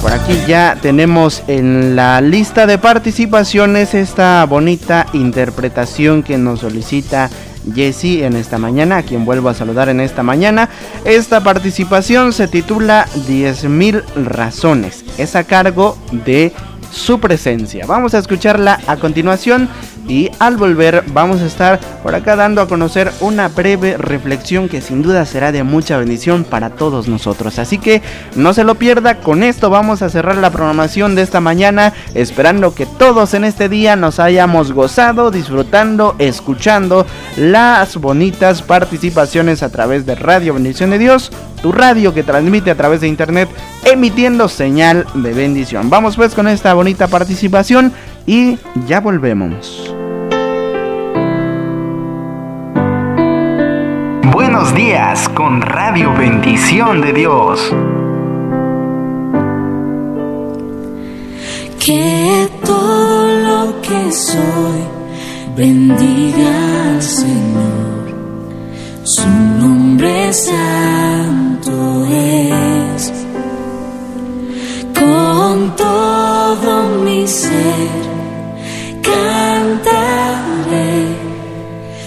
Por 0.09 0.19
aquí 0.19 0.39
ya 0.47 0.79
tenemos 0.81 1.43
en 1.49 1.95
la 1.95 2.23
lista 2.23 2.67
de 2.67 2.79
participaciones 2.79 3.93
esta 3.93 4.43
bonita 4.47 5.05
interpretación 5.13 6.23
que 6.23 6.39
nos 6.39 6.61
solicita 6.61 7.29
Jesse 7.75 8.23
en 8.23 8.35
esta 8.35 8.57
mañana, 8.57 8.97
a 8.97 9.03
quien 9.03 9.27
vuelvo 9.27 9.51
a 9.51 9.55
saludar 9.55 9.91
en 9.91 10.01
esta 10.01 10.23
mañana. 10.23 10.71
Esta 11.05 11.43
participación 11.45 12.33
se 12.33 12.49
titula 12.49 13.07
10.000 13.29 14.03
razones. 14.25 15.05
Es 15.19 15.37
a 15.37 15.45
cargo 15.45 15.99
de 16.11 16.55
su 16.91 17.21
presencia. 17.21 17.85
Vamos 17.87 18.15
a 18.15 18.19
escucharla 18.19 18.81
a 18.87 18.97
continuación 18.97 19.69
y 20.09 20.31
al 20.39 20.57
volver 20.57 21.05
vamos 21.13 21.41
a 21.43 21.47
estar 21.47 21.79
por 22.03 22.15
acá 22.15 22.35
dando 22.35 22.63
a 22.63 22.67
conocer 22.67 23.13
una 23.21 23.49
breve 23.49 23.97
reflexión 23.97 24.69
que 24.69 24.81
sin 24.81 25.03
duda 25.03 25.27
será 25.27 25.53
de 25.53 25.63
mucha 25.63 25.99
bendición 25.99 26.45
para 26.45 26.71
todos 26.71 27.07
nosotros. 27.07 27.59
Así 27.59 27.79
que 27.79 28.03
no 28.35 28.55
se 28.55 28.65
lo 28.65 28.77
pierda, 28.77 29.21
con 29.21 29.43
esto 29.43 29.71
vamos 29.71 30.03
a 30.03 30.09
cerrar 30.09 30.37
la 30.37 30.51
programación 30.51 31.15
de 31.15 31.23
esta 31.23 31.41
mañana, 31.41 31.93
esperando 32.15 32.75
que 32.75 32.87
todos 32.87 33.35
en 33.35 33.45
este 33.45 33.69
día 33.69 33.95
nos 33.95 34.19
hayamos 34.19 34.73
gozado, 34.73 35.31
disfrutando, 35.31 36.17
escuchando 36.19 37.07
las 37.37 37.97
bonitas 37.97 38.63
participaciones 38.63 39.63
a 39.63 39.71
través 39.71 40.07
de 40.07 40.15
Radio 40.15 40.55
Bendición 40.55 40.91
de 40.91 40.99
Dios, 40.99 41.31
tu 41.63 41.73
radio 41.73 42.15
que 42.15 42.23
transmite 42.23 42.71
a 42.71 42.77
través 42.77 43.01
de 43.01 43.09
internet, 43.09 43.49
emitiendo 43.85 44.49
señal 44.49 45.07
de 45.15 45.33
bendición. 45.33 45.91
Vamos 45.91 46.17
pues 46.17 46.35
con 46.35 46.49
esta 46.49 46.75
bonita 46.75 47.09
participación 47.09 47.93
y 48.29 48.59
ya 48.87 49.01
volvemos. 49.01 49.91
Buenos 54.31 54.75
días 54.75 55.31
con 55.31 55.63
Radio 55.63 56.13
Bendición 56.13 57.01
de 57.01 57.15
Dios. 57.15 57.75
Que 61.81 62.51
todo 62.67 63.29
lo 63.29 63.81
que 63.81 64.13
soy 64.13 64.83
bendiga 65.57 66.91
al 66.91 67.03
Señor. 67.03 68.15
Su 69.05 69.27
nombre 69.59 70.35
santo 70.35 72.05
es. 72.05 73.11
Con 74.95 75.75
todo 75.77 76.83
mi 77.03 77.27
ser 77.27 78.08
cantaré. 79.09 80.93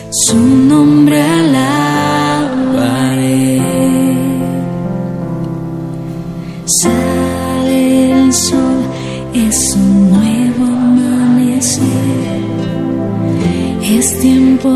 Su 0.09 0.37
nombre 0.37 1.21
alabaré. 1.21 2.81
Sale 6.65 8.11
el 8.11 8.33
sol, 8.33 8.81
es 9.33 9.57
un 9.75 10.09
nuevo 10.11 10.65
amanecer. 10.65 12.01
Es 13.83 14.19
tiempo 14.19 14.69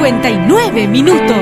59 0.00 0.88
minutos. 0.88 1.36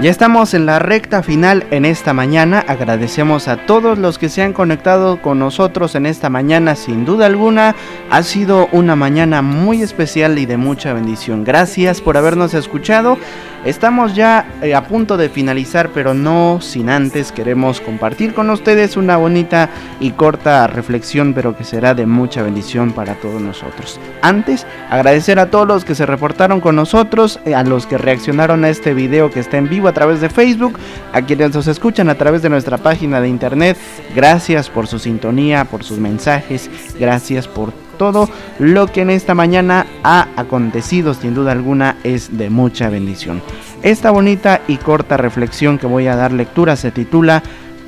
Ya 0.00 0.10
estamos 0.10 0.54
en 0.54 0.64
la 0.64 0.78
recta 0.78 1.22
final 1.22 1.66
en 1.70 1.84
esta 1.84 2.14
mañana. 2.14 2.64
Agradecemos 2.66 3.48
a 3.48 3.66
todos 3.66 3.98
los 3.98 4.16
que 4.16 4.30
se 4.30 4.40
han 4.40 4.54
conectado 4.54 5.20
con 5.20 5.40
nosotros 5.40 5.94
en 5.94 6.06
esta 6.06 6.30
mañana. 6.30 6.74
Sin 6.74 7.04
duda 7.04 7.26
alguna, 7.26 7.76
ha 8.08 8.22
sido 8.22 8.68
una 8.72 8.96
mañana 8.96 9.42
muy 9.42 9.82
especial 9.82 10.38
y 10.38 10.46
de 10.46 10.56
mucha 10.56 10.94
bendición. 10.94 11.44
Gracias 11.44 12.00
por 12.00 12.16
habernos 12.16 12.54
escuchado. 12.54 13.18
Estamos 13.64 14.14
ya 14.14 14.46
eh, 14.62 14.74
a 14.74 14.86
punto 14.86 15.16
de 15.16 15.28
finalizar, 15.28 15.90
pero 15.92 16.14
no 16.14 16.60
sin 16.60 16.88
antes 16.88 17.32
queremos 17.32 17.80
compartir 17.80 18.32
con 18.32 18.48
ustedes 18.50 18.96
una 18.96 19.16
bonita 19.16 19.68
y 20.00 20.12
corta 20.12 20.66
reflexión, 20.68 21.34
pero 21.34 21.56
que 21.56 21.64
será 21.64 21.94
de 21.94 22.06
mucha 22.06 22.42
bendición 22.42 22.92
para 22.92 23.14
todos 23.14 23.42
nosotros. 23.42 23.98
Antes, 24.22 24.66
agradecer 24.90 25.38
a 25.38 25.50
todos 25.50 25.66
los 25.66 25.84
que 25.84 25.96
se 25.96 26.06
reportaron 26.06 26.60
con 26.60 26.76
nosotros, 26.76 27.40
eh, 27.44 27.54
a 27.54 27.64
los 27.64 27.86
que 27.86 27.98
reaccionaron 27.98 28.64
a 28.64 28.68
este 28.68 28.94
video 28.94 29.30
que 29.30 29.40
está 29.40 29.56
en 29.56 29.68
vivo 29.68 29.88
a 29.88 29.92
través 29.92 30.20
de 30.20 30.30
Facebook, 30.30 30.78
a 31.12 31.22
quienes 31.22 31.52
nos 31.52 31.66
escuchan 31.66 32.08
a 32.10 32.14
través 32.14 32.42
de 32.42 32.50
nuestra 32.50 32.78
página 32.78 33.20
de 33.20 33.28
internet. 33.28 33.76
Gracias 34.14 34.70
por 34.70 34.86
su 34.86 34.98
sintonía, 34.98 35.64
por 35.64 35.82
sus 35.82 35.98
mensajes, 35.98 36.70
gracias 36.98 37.48
por 37.48 37.72
todo 37.98 38.28
lo 38.58 38.86
que 38.86 39.02
en 39.02 39.10
esta 39.10 39.34
mañana 39.34 39.86
ha 40.02 40.28
acontecido, 40.36 41.12
sin 41.12 41.34
duda 41.34 41.52
alguna, 41.52 41.96
es 42.04 42.38
de 42.38 42.48
mucha 42.48 42.88
bendición. 42.88 43.42
Esta 43.82 44.10
bonita 44.10 44.62
y 44.66 44.76
corta 44.76 45.16
reflexión 45.16 45.78
que 45.78 45.86
voy 45.86 46.06
a 46.06 46.16
dar 46.16 46.32
lectura 46.32 46.76
se 46.76 46.90
titula 46.90 47.42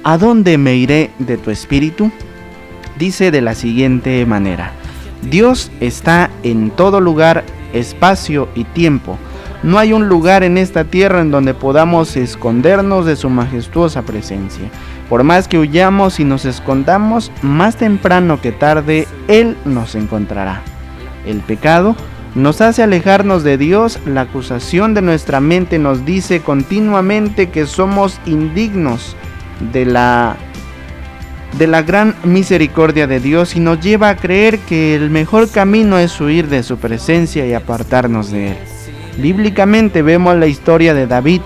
¿A 0.05 0.19
dónde 0.19 0.59
me 0.59 0.77
iré 0.77 1.11
de 1.19 1.37
tu 1.37 1.51
espíritu? 1.51 2.11
Dice 2.99 3.31
de 3.31 3.41
la 3.41 3.55
siguiente 3.55 4.25
manera, 4.27 4.73
Dios 5.23 5.71
está 5.81 6.31
en 6.43 6.71
todo 6.71 7.01
lugar, 7.01 7.45
espacio 7.73 8.49
y 8.55 8.65
tiempo. 8.65 9.19
No 9.63 9.79
hay 9.79 9.93
un 9.93 10.09
lugar 10.09 10.43
en 10.43 10.57
esta 10.57 10.85
tierra 10.85 11.21
en 11.21 11.31
donde 11.31 11.53
podamos 11.53 12.17
escondernos 12.17 13.05
de 13.05 13.17
su 13.17 13.29
majestuosa 13.29 14.03
presencia. 14.03 14.71
Por 15.11 15.25
más 15.25 15.49
que 15.49 15.59
huyamos 15.59 16.21
y 16.21 16.25
nos 16.25 16.45
escondamos, 16.45 17.33
más 17.43 17.75
temprano 17.75 18.41
que 18.41 18.53
tarde 18.53 19.09
Él 19.27 19.57
nos 19.65 19.97
encontrará. 19.97 20.63
El 21.27 21.41
pecado 21.41 21.97
nos 22.37 22.61
hace 22.61 22.85
alejarnos 22.85 23.43
de 23.43 23.59
Dios, 23.59 23.99
la 24.07 24.21
acusación 24.23 24.95
de 24.95 25.03
nuestra 25.03 25.41
mente 25.41 25.81
nos 25.81 26.05
dice 26.05 26.43
continuamente 26.43 27.51
que 27.51 27.67
somos 27.67 28.21
indignos 28.25 29.17
de 29.73 29.85
la 29.85 30.37
de 31.59 31.67
la 31.67 31.83
gran 31.83 32.15
misericordia 32.23 33.09
de 33.09 33.19
Dios 33.19 33.57
y 33.57 33.61
nos 33.61 33.81
lleva 33.81 34.11
a 34.11 34.17
creer 34.17 34.61
que 34.61 34.95
el 34.95 35.11
mejor 35.11 35.51
camino 35.51 35.99
es 35.99 36.21
huir 36.21 36.47
de 36.47 36.63
su 36.63 36.79
presencia 36.79 37.45
y 37.45 37.55
apartarnos 37.55 38.31
de 38.31 38.53
él. 38.53 38.57
Bíblicamente 39.19 40.03
vemos 40.03 40.37
la 40.37 40.47
historia 40.47 40.95
de 40.95 41.09
David, 41.09 41.41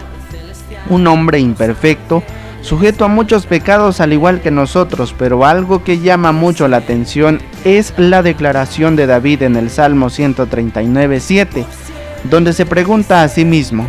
un 0.91 1.07
hombre 1.07 1.39
imperfecto, 1.39 2.23
sujeto 2.65 3.05
a 3.05 3.09
muchos 3.09 3.45
pecados 3.45 4.01
al 4.01 4.15
igual 4.15 4.41
que 4.41 4.51
nosotros, 4.51 5.15
pero 5.19 5.45
algo 5.45 5.85
que 5.85 5.99
llama 5.99 6.33
mucho 6.33 6.67
la 6.67 6.79
atención 6.79 7.43
es 7.65 7.93
la 7.99 8.23
declaración 8.23 8.97
de 8.97 9.07
David 9.07 9.43
en 9.43 9.57
el 9.57 9.69
Salmo 9.69 10.07
139.7, 10.07 11.67
donde 12.31 12.55
se 12.55 12.65
pregunta 12.65 13.23
a 13.23 13.29
sí 13.29 13.45
mismo, 13.45 13.87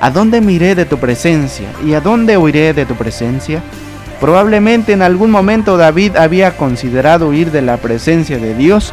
¿a 0.00 0.10
dónde 0.10 0.40
miré 0.40 0.74
de 0.74 0.86
tu 0.86 0.98
presencia? 0.98 1.68
¿Y 1.86 1.94
a 1.94 2.00
dónde 2.00 2.36
huiré 2.36 2.74
de 2.74 2.84
tu 2.84 2.96
presencia? 2.96 3.62
Probablemente 4.20 4.92
en 4.92 5.02
algún 5.02 5.30
momento 5.30 5.76
David 5.76 6.16
había 6.16 6.56
considerado 6.56 7.28
huir 7.28 7.52
de 7.52 7.62
la 7.62 7.76
presencia 7.76 8.38
de 8.38 8.56
Dios, 8.56 8.92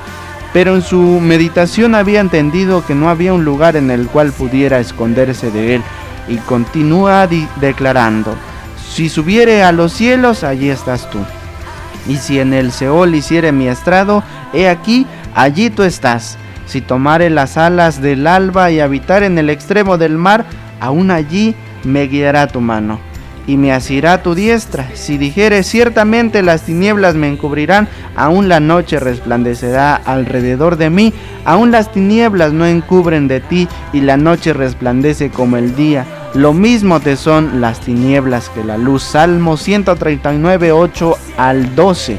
pero 0.54 0.76
en 0.76 0.84
su 0.84 1.20
meditación 1.20 1.96
había 1.96 2.20
entendido 2.20 2.86
que 2.86 2.94
no 2.94 3.10
había 3.10 3.34
un 3.34 3.44
lugar 3.44 3.78
en 3.78 3.90
el 3.90 4.08
cual 4.08 4.32
pudiera 4.32 4.80
esconderse 4.80 5.50
de 5.50 5.76
él, 5.76 5.82
y 6.28 6.38
continúa 6.38 7.28
declarando, 7.60 8.36
si 8.90 9.10
subiere 9.10 9.64
a 9.64 9.72
los 9.72 9.94
cielos, 9.94 10.44
allí 10.44 10.70
estás 10.70 11.10
tú. 11.10 11.20
Y 12.08 12.18
si 12.18 12.40
en 12.40 12.54
el 12.54 12.72
Seol 12.72 13.16
hiciere 13.16 13.52
mi 13.52 13.68
estrado, 13.68 14.24
he 14.54 14.68
aquí, 14.70 15.06
allí 15.34 15.70
tú 15.70 15.84
estás. 15.84 16.38
Si 16.66 16.82
tomare 16.82 17.30
las 17.30 17.58
alas 17.58 18.02
del 18.02 18.28
alba 18.28 18.72
y 18.72 18.80
habitar 18.80 19.24
en 19.24 19.38
el 19.38 19.50
extremo 19.50 19.98
del 19.98 20.18
mar, 20.18 20.46
aún 20.80 21.12
allí 21.12 21.56
me 21.84 22.08
guiará 22.08 22.48
tu 22.48 22.62
mano 22.62 23.00
y 23.48 23.58
me 23.58 23.74
asirá 23.74 24.24
tu 24.24 24.36
diestra. 24.36 24.90
Si 24.94 25.18
dijere 25.18 25.64
ciertamente 25.64 26.42
las 26.44 26.64
tinieblas 26.64 27.16
me 27.16 27.28
encubrirán, 27.28 27.88
aún 28.16 28.48
la 28.48 28.60
noche 28.60 29.00
resplandecerá 29.00 29.96
alrededor 29.96 30.78
de 30.78 30.90
mí, 30.90 31.14
aún 31.46 31.72
las 31.72 31.92
tinieblas 31.92 32.54
no 32.54 32.66
encubren 32.66 33.28
de 33.28 33.42
ti 33.42 33.68
y 33.92 34.02
la 34.02 34.18
noche 34.18 34.54
resplandece 34.54 35.30
como 35.30 35.58
el 35.58 35.76
día. 35.76 36.06
Lo 36.34 36.52
mismo 36.52 37.00
te 37.00 37.16
son 37.16 37.62
las 37.62 37.80
tinieblas 37.80 38.50
que 38.50 38.64
la 38.64 38.80
luz. 38.80 39.04
Salmo 39.04 39.56
139, 39.56 40.72
8 40.72 41.18
al 41.38 41.76
12. 41.76 42.18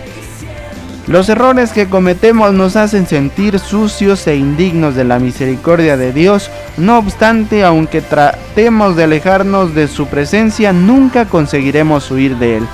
Los 1.09 1.29
errores 1.29 1.73
que 1.73 1.89
cometemos 1.89 2.55
nos 2.55 2.77
hacen 2.77 3.09
sentir 3.09 3.59
sucios 3.59 4.25
e 4.29 4.37
indignos 4.37 4.95
de 4.95 5.03
la 5.03 5.19
misericordia 5.19 5.97
de 5.97 6.13
Dios. 6.13 6.49
No 6.77 6.99
obstante, 6.99 7.65
aunque 7.65 8.03
tratemos 8.03 8.95
de 8.95 9.05
alejarnos 9.05 9.75
de 9.75 9.89
su 9.89 10.07
presencia, 10.07 10.73
nunca 10.73 11.25
conseguiremos 11.25 12.09
huir 12.13 12.37
de 12.37 12.59
Él. 12.59 12.67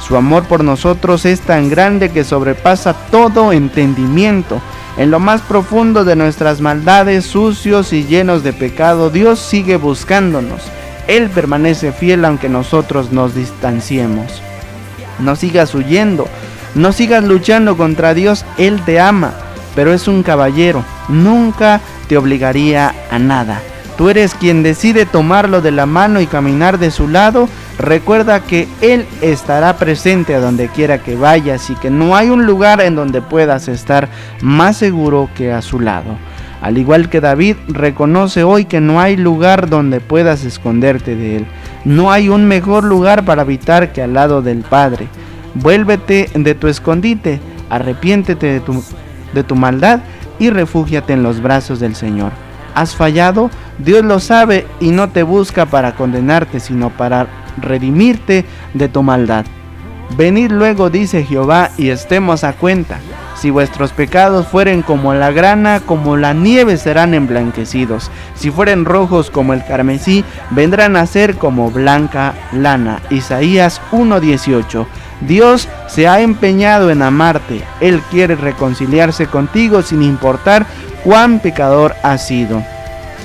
Su 0.00 0.16
amor 0.16 0.44
por 0.44 0.64
nosotros 0.64 1.24
es 1.24 1.40
tan 1.42 1.70
grande 1.70 2.10
que 2.10 2.24
sobrepasa 2.24 2.92
todo 3.12 3.52
entendimiento. 3.52 4.60
En 4.96 5.12
lo 5.12 5.20
más 5.20 5.42
profundo 5.42 6.04
de 6.04 6.16
nuestras 6.16 6.60
maldades, 6.60 7.24
sucios 7.24 7.92
y 7.92 8.04
llenos 8.04 8.42
de 8.42 8.52
pecado, 8.52 9.10
Dios 9.10 9.38
sigue 9.38 9.76
buscándonos. 9.76 10.60
Él 11.08 11.28
permanece 11.30 11.90
fiel 11.90 12.24
aunque 12.24 12.48
nosotros 12.48 13.10
nos 13.10 13.34
distanciemos. 13.34 14.42
No 15.18 15.34
sigas 15.34 15.74
huyendo, 15.74 16.28
no 16.74 16.92
sigas 16.92 17.24
luchando 17.24 17.76
contra 17.76 18.14
Dios, 18.14 18.44
Él 18.56 18.80
te 18.84 19.00
ama, 19.00 19.32
pero 19.74 19.92
es 19.92 20.06
un 20.06 20.22
caballero, 20.22 20.84
nunca 21.08 21.80
te 22.08 22.16
obligaría 22.16 22.94
a 23.10 23.18
nada. 23.18 23.60
Tú 23.96 24.08
eres 24.10 24.34
quien 24.34 24.62
decide 24.62 25.06
tomarlo 25.06 25.60
de 25.60 25.72
la 25.72 25.84
mano 25.84 26.20
y 26.20 26.28
caminar 26.28 26.78
de 26.78 26.92
su 26.92 27.08
lado. 27.08 27.48
Recuerda 27.80 28.44
que 28.44 28.68
Él 28.80 29.04
estará 29.22 29.76
presente 29.76 30.36
a 30.36 30.40
donde 30.40 30.68
quiera 30.68 31.02
que 31.02 31.16
vayas 31.16 31.68
y 31.68 31.74
que 31.74 31.90
no 31.90 32.14
hay 32.14 32.30
un 32.30 32.46
lugar 32.46 32.80
en 32.80 32.94
donde 32.94 33.22
puedas 33.22 33.66
estar 33.66 34.08
más 34.40 34.76
seguro 34.76 35.28
que 35.34 35.52
a 35.52 35.62
su 35.62 35.80
lado. 35.80 36.16
Al 36.60 36.76
igual 36.76 37.08
que 37.08 37.20
David, 37.20 37.56
reconoce 37.68 38.42
hoy 38.42 38.64
que 38.64 38.80
no 38.80 39.00
hay 39.00 39.16
lugar 39.16 39.68
donde 39.68 40.00
puedas 40.00 40.44
esconderte 40.44 41.14
de 41.14 41.36
Él. 41.36 41.46
No 41.84 42.10
hay 42.10 42.28
un 42.28 42.46
mejor 42.46 42.84
lugar 42.84 43.24
para 43.24 43.42
habitar 43.42 43.92
que 43.92 44.02
al 44.02 44.14
lado 44.14 44.42
del 44.42 44.62
Padre. 44.62 45.08
Vuélvete 45.54 46.28
de 46.34 46.54
tu 46.54 46.66
escondite, 46.66 47.40
arrepiéntete 47.70 48.60
de 49.32 49.42
tu, 49.42 49.54
maldad 49.54 50.00
y 50.38 50.50
refúgiate 50.50 51.12
en 51.12 51.22
los 51.22 51.40
brazos 51.40 51.78
del 51.78 51.94
Señor. 51.94 52.32
¿Has 52.74 52.94
fallado? 52.94 53.50
Dios 53.78 54.04
lo 54.04 54.18
sabe 54.18 54.66
y 54.80 54.90
no 54.90 55.10
te 55.10 55.22
busca 55.22 55.66
para 55.66 55.94
condenarte, 55.94 56.60
sino 56.60 56.90
para 56.90 57.26
redimirte 57.60 58.44
de 58.74 58.88
tu 58.88 59.02
maldad. 59.02 59.46
Venid 60.16 60.50
luego, 60.50 60.90
dice 60.90 61.24
Jehová, 61.24 61.70
y 61.76 61.90
estemos 61.90 62.44
a 62.44 62.52
cuenta. 62.52 62.98
Si 63.40 63.50
vuestros 63.50 63.92
pecados 63.92 64.48
fueren 64.48 64.82
como 64.82 65.14
la 65.14 65.30
grana, 65.30 65.80
como 65.80 66.16
la 66.16 66.34
nieve 66.34 66.76
serán 66.76 67.14
emblanquecidos. 67.14 68.10
Si 68.34 68.50
fueren 68.50 68.84
rojos 68.84 69.30
como 69.30 69.54
el 69.54 69.64
carmesí, 69.64 70.24
vendrán 70.50 70.96
a 70.96 71.06
ser 71.06 71.36
como 71.36 71.70
blanca 71.70 72.34
lana. 72.52 73.00
Isaías 73.10 73.80
1:18. 73.92 74.86
Dios 75.20 75.68
se 75.86 76.08
ha 76.08 76.20
empeñado 76.20 76.90
en 76.90 77.00
amarte. 77.00 77.62
Él 77.80 78.02
quiere 78.10 78.34
reconciliarse 78.34 79.26
contigo 79.26 79.82
sin 79.82 80.02
importar 80.02 80.66
cuán 81.04 81.38
pecador 81.38 81.94
has 82.02 82.26
sido. 82.26 82.62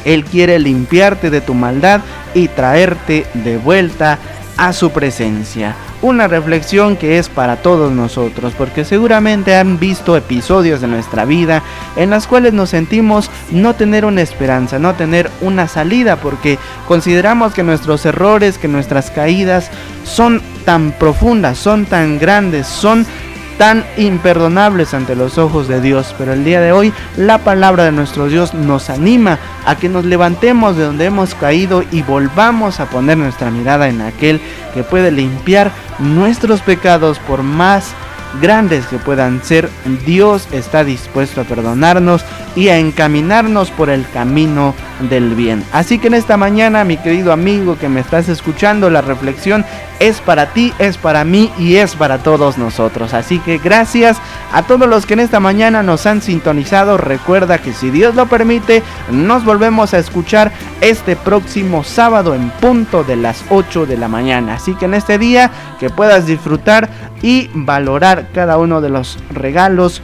Él 0.05 0.25
quiere 0.25 0.59
limpiarte 0.59 1.31
de 1.31 1.41
tu 1.41 1.55
maldad 1.55 2.01
y 2.35 2.49
traerte 2.49 3.25
de 3.33 3.57
vuelta 3.57 4.19
a 4.57 4.73
su 4.73 4.91
presencia. 4.91 5.75
Una 6.01 6.27
reflexión 6.27 6.97
que 6.97 7.17
es 7.17 7.29
para 7.29 7.57
todos 7.57 7.91
nosotros, 7.91 8.53
porque 8.57 8.85
seguramente 8.85 9.55
han 9.55 9.79
visto 9.79 10.17
episodios 10.17 10.81
de 10.81 10.87
nuestra 10.87 11.25
vida 11.25 11.63
en 11.95 12.09
las 12.09 12.27
cuales 12.27 12.53
nos 12.53 12.69
sentimos 12.69 13.31
no 13.51 13.73
tener 13.73 14.05
una 14.05 14.21
esperanza, 14.21 14.79
no 14.79 14.93
tener 14.95 15.31
una 15.41 15.67
salida, 15.67 16.17
porque 16.17 16.59
consideramos 16.87 17.53
que 17.53 17.63
nuestros 17.63 18.05
errores, 18.05 18.57
que 18.57 18.67
nuestras 18.67 19.11
caídas 19.11 19.71
son 20.03 20.41
tan 20.65 20.91
profundas, 20.91 21.57
son 21.57 21.85
tan 21.85 22.19
grandes, 22.19 22.67
son 22.67 23.05
imperdonables 23.97 24.93
ante 24.93 25.15
los 25.15 25.37
ojos 25.37 25.67
de 25.67 25.79
Dios. 25.79 26.13
Pero 26.17 26.33
el 26.33 26.43
día 26.43 26.59
de 26.59 26.71
hoy 26.71 26.93
la 27.15 27.37
palabra 27.39 27.85
de 27.85 27.91
nuestro 27.91 28.27
Dios 28.27 28.53
nos 28.53 28.89
anima 28.89 29.39
a 29.65 29.77
que 29.77 29.89
nos 29.89 30.05
levantemos 30.05 30.75
de 30.75 30.83
donde 30.83 31.05
hemos 31.05 31.33
caído 31.35 31.83
y 31.91 32.01
volvamos 32.01 32.79
a 32.79 32.89
poner 32.89 33.17
nuestra 33.17 33.51
mirada 33.51 33.87
en 33.87 34.01
aquel 34.01 34.41
que 34.73 34.83
puede 34.83 35.11
limpiar 35.11 35.71
nuestros 35.99 36.61
pecados 36.61 37.19
por 37.19 37.43
más 37.43 37.93
grandes 38.41 38.85
que 38.87 38.97
puedan 38.97 39.43
ser, 39.43 39.69
Dios 40.05 40.47
está 40.51 40.83
dispuesto 40.83 41.41
a 41.41 41.45
perdonarnos 41.45 42.25
y 42.55 42.69
a 42.69 42.77
encaminarnos 42.77 43.71
por 43.71 43.89
el 43.89 44.07
camino 44.09 44.75
del 45.09 45.35
bien. 45.35 45.63
Así 45.71 45.99
que 45.99 46.07
en 46.07 46.13
esta 46.13 46.37
mañana, 46.37 46.83
mi 46.83 46.97
querido 46.97 47.33
amigo 47.33 47.77
que 47.77 47.89
me 47.89 47.99
estás 47.99 48.29
escuchando, 48.29 48.89
la 48.89 49.01
reflexión 49.01 49.65
es 49.99 50.19
para 50.19 50.47
ti, 50.47 50.73
es 50.79 50.97
para 50.97 51.23
mí 51.23 51.51
y 51.57 51.77
es 51.77 51.95
para 51.95 52.19
todos 52.19 52.57
nosotros. 52.57 53.13
Así 53.13 53.39
que 53.39 53.57
gracias 53.57 54.17
a 54.51 54.63
todos 54.63 54.87
los 54.87 55.05
que 55.05 55.13
en 55.13 55.21
esta 55.21 55.39
mañana 55.39 55.81
nos 55.81 56.05
han 56.05 56.21
sintonizado. 56.21 56.97
Recuerda 56.97 57.57
que 57.57 57.73
si 57.73 57.89
Dios 57.89 58.15
lo 58.15 58.27
permite, 58.27 58.83
nos 59.11 59.45
volvemos 59.45 59.93
a 59.93 59.99
escuchar 59.99 60.51
este 60.81 61.15
próximo 61.15 61.83
sábado 61.83 62.35
en 62.35 62.49
punto 62.49 63.03
de 63.03 63.15
las 63.15 63.43
8 63.49 63.85
de 63.85 63.97
la 63.97 64.07
mañana. 64.07 64.55
Así 64.55 64.75
que 64.75 64.85
en 64.85 64.93
este 64.93 65.17
día 65.17 65.51
que 65.79 65.89
puedas 65.89 66.25
disfrutar 66.25 66.89
y 67.21 67.49
valorar 67.53 68.22
cada 68.33 68.57
uno 68.57 68.81
de 68.81 68.89
los 68.89 69.17
regalos 69.31 70.01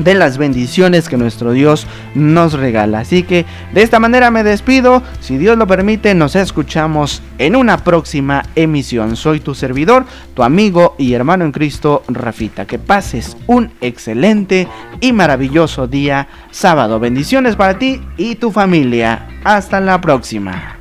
de 0.00 0.14
las 0.14 0.38
bendiciones 0.38 1.08
que 1.08 1.16
nuestro 1.16 1.52
Dios 1.52 1.86
nos 2.14 2.54
regala. 2.54 3.00
Así 3.00 3.22
que 3.22 3.44
de 3.72 3.82
esta 3.82 4.00
manera 4.00 4.30
me 4.30 4.42
despido. 4.42 5.02
Si 5.20 5.38
Dios 5.38 5.56
lo 5.56 5.66
permite, 5.66 6.14
nos 6.14 6.34
escuchamos 6.34 7.22
en 7.38 7.54
una 7.54 7.78
próxima 7.78 8.42
emisión. 8.56 9.14
Soy 9.14 9.40
tu 9.40 9.54
servidor, 9.54 10.06
tu 10.34 10.42
amigo 10.42 10.96
y 10.98 11.12
hermano 11.12 11.44
en 11.44 11.52
Cristo, 11.52 12.02
Rafita. 12.08 12.66
Que 12.66 12.78
pases 12.78 13.36
un 13.46 13.70
excelente 13.80 14.66
y 15.00 15.12
maravilloso 15.12 15.86
día 15.86 16.28
sábado. 16.50 16.98
Bendiciones 16.98 17.54
para 17.56 17.78
ti 17.78 18.00
y 18.16 18.36
tu 18.36 18.50
familia. 18.50 19.28
Hasta 19.44 19.80
la 19.80 20.00
próxima. 20.00 20.76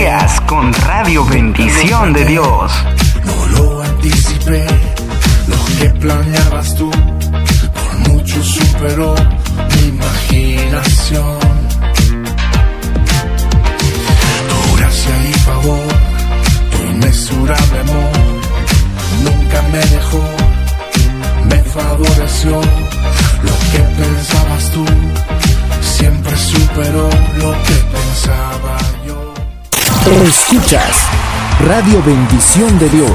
Días 0.00 0.40
con 0.46 0.72
Radio 0.72 1.26
Bendición 1.26 2.14
de 2.14 2.24
Dios. 2.24 2.72
No 3.26 3.46
lo 3.48 3.82
anticipé, 3.82 4.64
lo 5.46 5.58
que 5.78 5.90
planeabas 6.00 6.74
tú, 6.74 6.90
por 6.90 8.08
mucho 8.08 8.42
superó 8.42 9.14
mi 9.70 9.88
imaginación. 9.88 11.38
Tu 14.48 14.76
gracia 14.78 15.14
y 15.28 15.32
favor, 15.48 15.88
tu 16.70 16.78
inmesurable 16.92 17.78
amor, 17.80 18.12
nunca 19.26 19.62
me 19.72 19.82
dejó, 19.96 20.24
me 21.50 21.62
favoreció. 21.76 22.60
Lo 23.48 23.54
que 23.72 23.82
pensabas 24.00 24.64
tú, 24.72 24.84
siempre 25.82 26.36
superó 26.38 27.10
lo 27.42 27.52
que 27.66 27.76
pensaba 27.96 28.78
yo. 29.06 29.09
Escuchas 30.06 30.96
Radio 31.66 32.02
Bendición 32.02 32.78
de 32.78 32.88
Dios. 32.88 33.10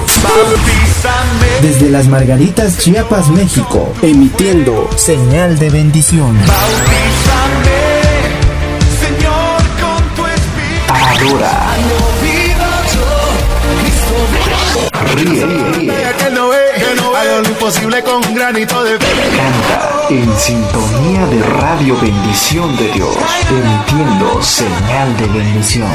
Desde 1.61 1.89
las 1.89 2.07
Margaritas, 2.07 2.77
Chiapas, 2.77 3.27
México. 3.29 3.91
Emitiendo 4.01 4.87
señal 4.95 5.57
de 5.57 5.71
bendición. 5.71 6.37
Señor, 8.99 9.57
con 9.81 10.15
tu 10.15 10.25
espíritu. 10.27 10.93
Adora. 10.93 11.75
Ríe. 15.15 16.05
Hago 17.15 17.41
lo 17.41 17.49
imposible 17.49 18.03
con 18.03 18.25
un 18.27 18.35
granito 18.35 18.83
de. 18.83 18.97
Canta 18.97 19.95
en 20.09 20.37
sintonía 20.37 21.25
de 21.27 21.41
Radio 21.41 21.97
Bendición 21.99 22.75
de 22.77 22.91
Dios. 22.91 23.15
Emitiendo 23.49 24.43
señal 24.43 25.15
de 25.17 25.27
bendición. 25.27 25.89